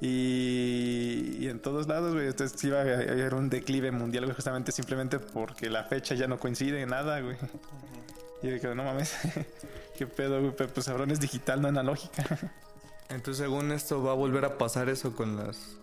[0.06, 4.70] Y, y en todos lados, güey, entonces iba a haber un declive mundial, güey, justamente
[4.70, 7.38] simplemente porque la fecha ya no coincide en nada, güey.
[8.42, 9.14] Y yo dije, no mames,
[9.96, 12.22] qué pedo, güey, pues cabrón es digital, no analógica.
[13.08, 15.78] Entonces, según esto, va a volver a pasar eso con las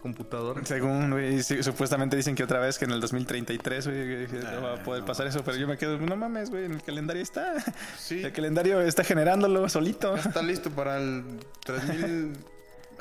[0.00, 0.66] computadoras.
[0.66, 4.74] Según, güey, sí, supuestamente dicen que otra vez que en el 2033, güey, no va
[4.74, 7.54] a poder pasar eso, pero yo me quedo, no mames, güey, en el calendario está.
[7.96, 8.24] Sí.
[8.24, 10.16] El calendario está generándolo solito.
[10.16, 11.22] Está listo para el
[11.64, 12.51] 3000.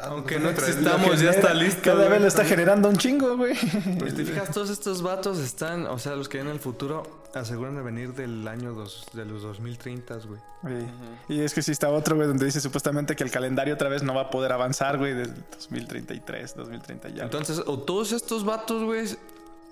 [0.04, 0.70] Aunque no, no 3000.
[0.70, 1.82] existamos, ya está listo.
[1.84, 3.56] Cada vez lo está generando un chingo, güey.
[4.00, 7.22] Pues te fijas, todos estos vatos están, o sea, los que vienen en el futuro
[7.34, 10.42] aseguran de venir del año dos, de los 2030, güey.
[10.64, 10.86] Güey.
[11.30, 14.04] Y es que sí está otro, güey, donde dice supuestamente que el calendario otra vez
[14.04, 17.24] no va a poder avanzar, güey, desde 2033, 2030 ya.
[17.24, 19.06] Entonces, o todos estos vatos, güey,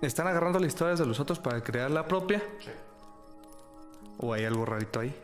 [0.02, 2.42] están agarrando las historias de los otros para crear la propia.
[4.18, 5.16] O hay algo rarito ahí.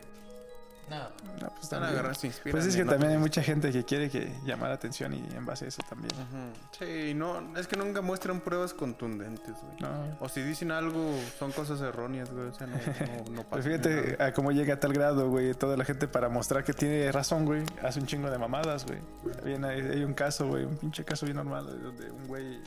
[0.88, 2.14] No, No, pues, están también.
[2.14, 5.12] se inspiran Pues es que también hay mucha gente que quiere que llamar la atención
[5.14, 6.12] y en base a eso también.
[6.14, 6.52] Ujú.
[6.78, 9.80] Sí, no, es que nunca muestran pruebas contundentes, güey.
[9.80, 10.16] No.
[10.20, 12.46] O si dicen algo, son cosas erróneas, güey.
[12.46, 15.54] O sea, no, no, no pasa Pues fíjate a cómo llega a tal grado, güey,
[15.54, 19.00] toda la gente para mostrar que tiene razón, güey, hace un chingo de mamadas, güey.
[19.44, 22.60] Bien, hay, hay un caso, güey, un pinche caso bien normal, donde un güey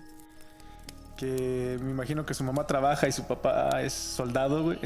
[1.16, 4.80] que me imagino que su mamá trabaja y su papá es soldado, güey.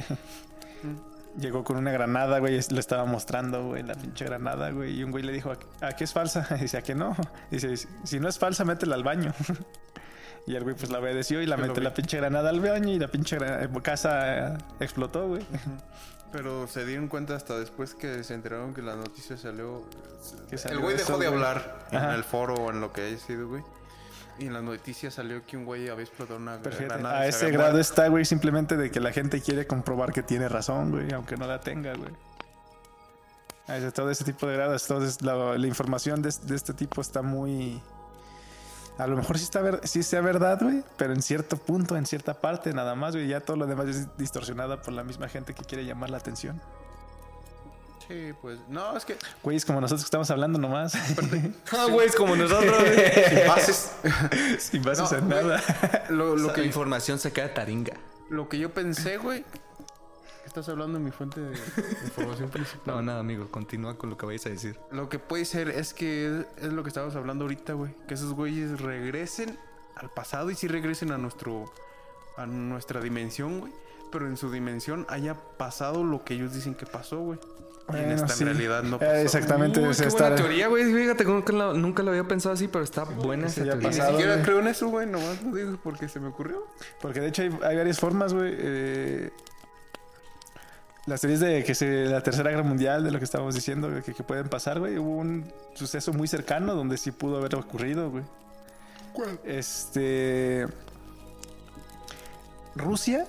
[1.37, 4.99] Llegó con una granada, güey, y le estaba mostrando, güey, la pinche granada, güey.
[4.99, 6.47] Y un güey le dijo, ¿a, qué es falsa?
[6.51, 7.15] Y dice, ¿a qué no?
[7.49, 9.33] Dice, si no es falsa, métela al baño.
[10.45, 12.99] Y el güey pues la obedeció y la mete la pinche granada al baño y
[12.99, 15.41] la pinche gra- casa eh, explotó, güey.
[16.33, 19.87] Pero se dieron cuenta hasta después que se enteraron que la noticia salió.
[20.49, 21.37] Que salió el güey eso, dejó de güey.
[21.39, 22.09] hablar Ajá.
[22.09, 23.63] en el foro o en lo que haya sido, güey.
[24.39, 27.19] Y en las noticias salió que un güey había explotado una Pero fíjate, granada.
[27.19, 30.91] a ese grado está, güey, simplemente de que la gente quiere comprobar que tiene razón,
[30.91, 32.11] güey, aunque no la tenga, güey.
[33.67, 36.99] A ese- todo ese tipo de grados, entonces la, la información de, de este tipo
[37.01, 37.81] está muy...
[38.97, 42.05] A lo mejor sí, está ver, sí sea verdad, güey, pero en cierto punto, en
[42.05, 45.53] cierta parte nada más, güey, ya todo lo demás es distorsionada por la misma gente
[45.53, 46.61] que quiere llamar la atención.
[48.07, 48.59] Sí, pues.
[48.69, 49.17] No, es que.
[49.41, 50.93] Güey, es como nosotros que estamos hablando nomás,
[51.71, 52.75] Ah, güey, es como nosotros.
[53.29, 53.91] Sin bases.
[54.59, 55.43] sin bases No, en güey.
[55.45, 55.63] nada.
[56.09, 57.93] lo, que, información se queda taringa.
[58.29, 59.45] lo que yo pensé, güey.
[60.45, 61.57] Estás hablando de mi fuente de
[62.03, 62.81] información principal.
[62.85, 64.77] No, nada, amigo, continúa con lo que vais a decir.
[64.91, 66.27] Lo que puede ser es que
[66.57, 67.95] es, es lo que estábamos hablando ahorita, güey.
[68.07, 69.57] Que esos güeyes regresen
[69.95, 71.73] al pasado y sí regresen a nuestro
[72.37, 73.73] a nuestra dimensión, güey.
[74.11, 77.39] Pero en su dimensión haya pasado lo que ellos dicen que pasó, güey.
[77.89, 78.43] En esta sí.
[78.43, 79.13] en realidad no Eh, pasó.
[79.15, 79.79] exactamente.
[79.81, 80.85] Uy, sea, qué buena teoría, güey.
[80.93, 83.75] Fíjate, nunca lo, nunca lo había pensado así, pero está buena esa teoría.
[83.75, 84.45] Ni pasado, siquiera güey.
[84.45, 85.05] creo en eso, güey.
[85.07, 86.65] Nomás lo digo porque se me ocurrió.
[87.01, 88.53] Porque de hecho hay, hay varias formas, güey.
[88.57, 89.31] eh,
[91.05, 94.13] las teorías de que se, la tercera guerra mundial, de lo que estábamos diciendo, que,
[94.13, 94.97] que pueden pasar, güey.
[94.97, 98.23] Hubo un suceso muy cercano donde sí pudo haber ocurrido, güey.
[99.43, 100.65] Este.
[102.75, 103.27] Rusia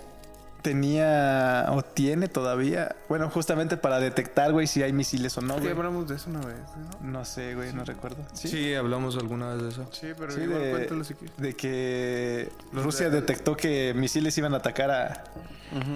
[0.65, 5.61] tenía o tiene todavía, bueno, justamente para detectar, güey, si hay misiles o no, Sí,
[5.61, 5.73] güey.
[5.73, 6.57] hablamos de eso una vez,
[7.03, 7.11] ¿no?
[7.11, 8.17] No sé, güey, no recuerdo.
[8.33, 8.49] Sí.
[8.49, 8.75] Sí.
[8.75, 9.87] hablamos alguna vez de eso.
[9.93, 11.37] Sí, pero Sí, igual de, cuéntalo si quieres.
[11.37, 15.25] de que Los Rusia de- detectó que misiles iban a atacar a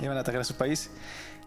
[0.03, 0.91] iban a atacar a su país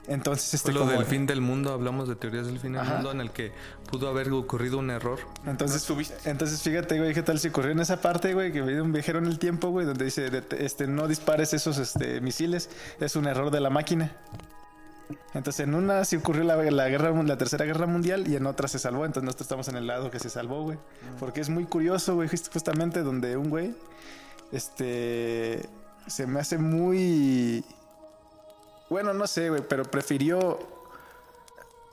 [0.08, 2.82] Entonces, este Fue lo como- del fin del mundo, hablamos de teorías del fin del
[2.82, 2.96] Ajá.
[2.96, 3.52] mundo en el que
[3.90, 5.20] pudo haber ocurrido un error.
[5.46, 5.88] Entonces,
[6.26, 9.20] entonces fíjate, güey, qué tal si ocurrió en esa parte, güey, que viene un viajero
[9.20, 13.52] en el tiempo, güey, donde dice, este, no dispares esos este, misiles, es un error
[13.52, 14.12] de la máquina.
[15.34, 18.68] Entonces, en una sí ocurrió la, la guerra, la tercera guerra mundial y en otra
[18.68, 19.06] se salvó.
[19.06, 20.78] Entonces, nosotros estamos en el lado que se salvó, güey.
[21.20, 23.76] Porque es muy curioso, güey, just- justamente donde un güey,
[24.52, 25.62] este,
[26.08, 27.64] se me hace muy,
[28.92, 30.60] bueno, no sé, güey, pero prefirió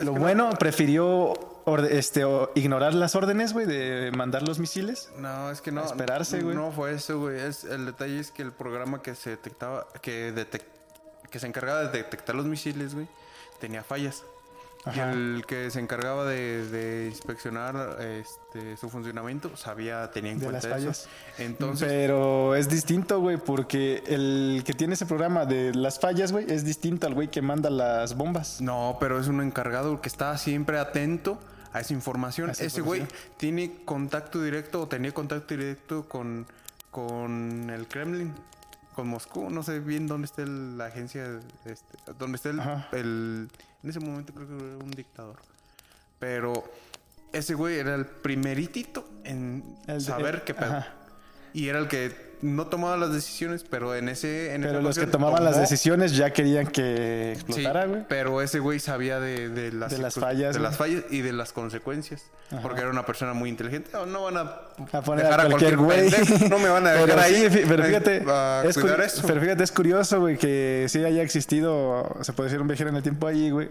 [0.01, 1.33] lo bueno, prefirió
[1.65, 5.11] orde- este, o- ignorar las órdenes, güey, de mandar los misiles.
[5.17, 5.85] No, es que no.
[5.85, 6.55] Esperarse, güey.
[6.55, 7.39] No fue eso, güey.
[7.41, 10.65] Es, el detalle es que el programa que se detectaba, que, detec-
[11.31, 13.09] que se encargaba de detectar los misiles, güey,
[13.61, 14.25] tenía fallas.
[14.95, 20.47] Y el que se encargaba de, de inspeccionar este, su funcionamiento sabía, tenía en De
[20.47, 20.87] cuenta las eso.
[20.87, 21.09] fallas.
[21.39, 26.47] Entonces, Pero es distinto, güey, porque el que tiene ese programa de las fallas, güey,
[26.51, 28.61] es distinto al güey que manda las bombas.
[28.61, 31.39] No, pero es un encargado que está siempre atento
[31.73, 32.49] a esa información.
[32.49, 33.07] A esa Ese güey
[33.37, 36.47] tiene contacto directo o tenía contacto directo con,
[36.91, 38.33] con el Kremlin,
[38.99, 39.49] con Moscú.
[39.49, 41.25] No sé bien dónde está el- la agencia,
[41.65, 43.49] este, dónde está el,
[43.85, 45.37] En ese momento creo que era un dictador.
[46.19, 46.65] Pero
[47.33, 50.73] ese güey era el primeritito en El saber qué pedo.
[50.79, 50.95] ajá.
[51.55, 54.55] Y era el que no tomaba las decisiones, pero en ese...
[54.55, 58.03] En Pero los que tomaban las tomó- decisiones ya querían que Sí, explotara, güey.
[58.09, 61.33] pero ese güey sabía de, de las, De las fallas, de las fallas y de
[61.33, 62.23] las consecuencias.
[62.53, 62.63] Ajá.
[62.63, 63.91] Porque era una persona muy inteligente.
[63.93, 64.41] No, no van a,
[64.93, 66.11] A poner dejar a cualquier güey.
[66.49, 67.51] No me van a dejar pero ahí.
[67.51, 69.23] sí, pero eh, fíjate, a es eso.
[69.27, 72.97] pero fíjate, es curioso, güey, que sí haya existido, se puede decir un viajero en
[72.97, 73.69] el tiempo ahí, güey,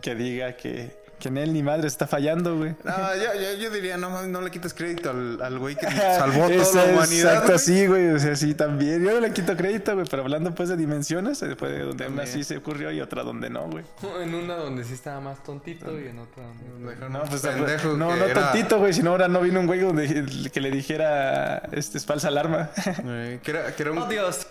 [0.00, 2.74] que diga que, que en él ni madre está fallando, güey.
[2.82, 5.86] No, yo, yo, yo diría, no, mames, no le quites crédito al, al güey que
[6.18, 7.32] salvó toda Eso la es humanidad.
[7.32, 7.58] Exacto, güey.
[7.60, 8.08] sí, güey.
[8.08, 9.04] O sea, sí, también.
[9.04, 10.06] Yo no le quito crédito, güey.
[10.10, 13.48] Pero hablando pues de dimensiones, eh, puede donde una sí se ocurrió y otra donde
[13.50, 13.84] no, güey.
[14.22, 16.96] En una donde sí estaba más tontito y en otra donde...
[17.08, 18.92] No, un pues pendejo no, no era- tontito, güey.
[18.92, 22.70] Si no, ahora no vino un güey donde, que le dijera, este es falsa alarma.
[23.04, 24.46] Eh, que era, que era un, ¡Oh, Dios!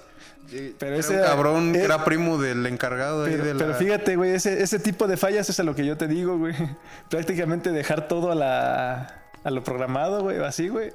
[0.52, 3.60] Eh, Pero ese era- cabrón eh, era primo del encargado ahí Pero, de la...
[3.60, 6.38] pero fíjate, güey, ese, ese tipo de fallas es a lo que yo te digo,
[6.38, 6.54] güey.
[7.10, 10.91] Prácticamente dejar todo a la a lo programado, güey, así, güey.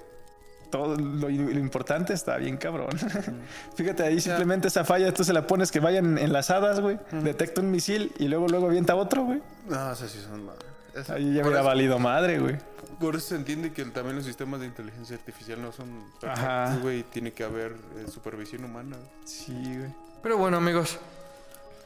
[0.71, 2.89] Todo lo, lo importante está bien cabrón.
[3.77, 6.99] Fíjate, ahí simplemente esa falla, tú se la pones que vayan enlazadas, güey.
[7.13, 9.41] Detecta un misil y luego luego avienta otro, güey.
[9.69, 10.74] No, sí son madres.
[10.95, 12.57] Es- Ahí ya hubiera valido madre, güey.
[13.01, 15.89] Por eso se entiende que el- también los sistemas de inteligencia artificial no son
[16.23, 16.35] Ajá.
[16.65, 17.03] perfectos, güey.
[17.05, 18.97] Tiene que haber eh, supervisión humana.
[18.97, 19.11] güey.
[19.25, 19.93] Sí, güey.
[20.23, 20.99] Pero bueno, amigos.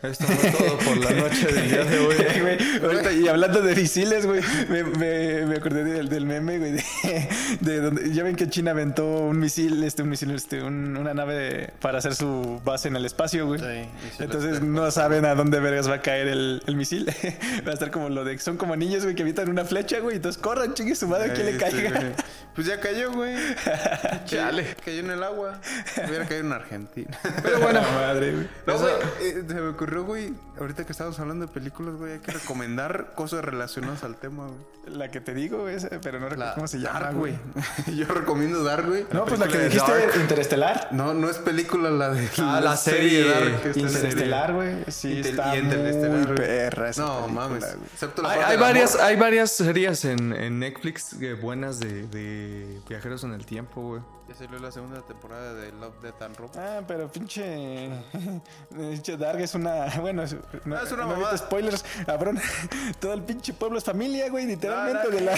[0.01, 2.15] Esto fue todo por la noche del día de hoy.
[2.41, 6.73] Güey, ahorita, y hablando de misiles, güey, me, me, me acordé del, del meme, güey,
[6.73, 7.29] de,
[7.61, 11.15] de donde ya ven que China aventó un misil, este, un misil, este, un- una
[11.15, 13.59] nave de- para hacer su base en el espacio, güey.
[13.61, 13.89] Sí,
[14.23, 17.09] Entonces no saben a dónde vergas va a caer el, el misil.
[17.67, 20.17] va a estar como lo de, son como niños, güey, que avientan una flecha, güey,
[20.17, 21.91] entonces corran, chingue su madre, ¿quién le Este, caiga?
[22.01, 22.13] güey.
[22.55, 23.35] Pues ya cayó, güey.
[24.27, 24.77] Chale.
[24.85, 25.61] Cayó en el agua.
[26.09, 27.17] Hubiera caído en Argentina.
[27.43, 28.49] Pero bueno, madre, güey.
[28.67, 28.93] No, güey,
[29.23, 33.13] eh, se me ocurrió, güey, ahorita que estábamos hablando de películas, güey, hay que recomendar
[33.17, 34.97] cosas relacionadas al tema, güey.
[34.99, 37.35] La que te digo, esa, pero no recuerdo La cómo se llama, Dark, güey.
[37.97, 39.05] Yo recomiendo Dark, güey.
[39.13, 40.13] No, pues la que dijiste, Dark.
[40.21, 40.89] Interestelar.
[40.93, 43.77] No, no es película la de Ah, la serie Dark.
[43.77, 44.77] Interestelar, güey.
[44.89, 47.65] Sí, Inter- está y Interestelar, muy perra esa No, película, mames.
[47.77, 47.87] güey.
[47.93, 49.07] Excepto la hay, varias, amor.
[49.07, 54.03] hay varias series en, en Netflix eh, buenas de, de viajeros en el tiempo, güey.
[54.29, 56.59] Ya salió la segunda temporada de Love, Death and Robots.
[56.59, 57.89] Ah, pero pinche.
[58.77, 59.87] Pinche Dark es una.
[60.03, 61.39] Bueno, es, no, Ah, es una no mamada.
[61.39, 61.83] spoilers.
[62.05, 62.39] Cabrón,
[63.01, 65.33] todo el pinche pueblo es familia, güey, literalmente de la.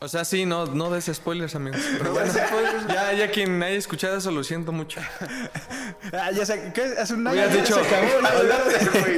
[0.00, 1.80] O sea, sí, no, no des spoilers, amigos.
[1.98, 2.32] Pero bueno,
[2.88, 5.00] ya, ya quien haya escuchado eso, lo siento mucho.
[6.12, 6.82] ah, ya sé, ¿qué?
[6.98, 8.08] Hace un año Hubieras ya dicho, se acabó.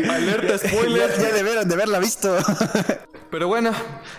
[0.04, 1.10] ya- alerta spoiler.
[1.16, 2.36] Ya, ya deberan de haberla visto.
[3.32, 3.72] Pero bueno,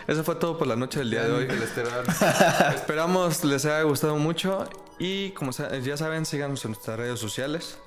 [0.08, 1.48] eso fue todo por la noche del día de hoy.
[2.76, 7.78] Esperamos les haya gustado mucho y como ya saben, síganos en nuestras redes sociales.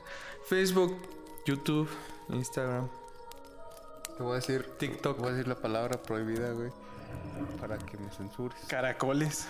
[0.49, 0.97] Facebook,
[1.45, 1.89] YouTube,
[2.29, 2.89] Instagram.
[4.17, 5.19] Te voy a decir TikTok.
[5.19, 6.71] Voy a decir la palabra prohibida, güey.
[7.61, 8.61] Para que me censures.
[8.69, 9.49] Caracoles.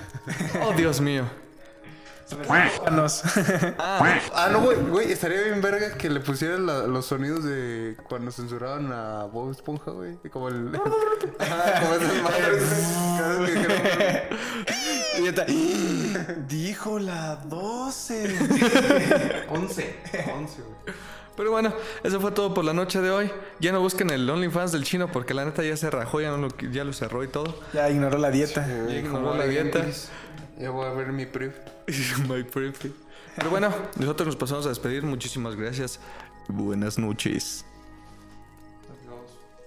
[0.63, 1.25] Oh, Dios mío.
[2.91, 3.23] Nos.
[3.79, 8.33] Ah, no, güey, güey, estaría bien verga que le pusieran la- los sonidos de cuando
[8.33, 10.17] censuraban a Bob Esponja, güey.
[10.33, 10.73] Como el.
[10.73, 12.65] Como esas madres.
[15.21, 15.45] Y está.
[16.49, 18.37] Dijo la 12.
[19.49, 19.97] 11.
[20.35, 20.97] 11, güey.
[21.37, 21.73] Pero bueno,
[22.03, 23.31] eso fue todo por la noche de hoy.
[23.61, 26.39] Ya no busquen el OnlyFans del chino porque la neta ya se rajó, ya, no
[26.39, 27.61] lo, ya lo cerró y todo.
[27.75, 28.67] Ya ignoró la dieta.
[28.89, 29.85] Ya ignoró la dieta.
[30.59, 31.55] Ya voy a ver mi pref.
[32.29, 32.95] My perfect.
[33.37, 35.03] Pero bueno, nosotros nos pasamos a despedir.
[35.03, 36.01] Muchísimas gracias.
[36.49, 37.65] Buenas noches.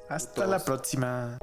[0.10, 1.38] Hasta la próxima.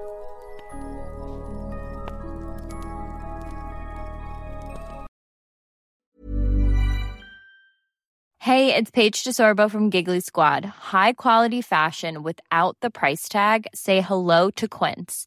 [8.40, 10.64] Hey, it's Paige DeSorbo from Giggly Squad.
[10.64, 13.66] High quality fashion without the price tag.
[13.74, 15.26] Say hello to Quince.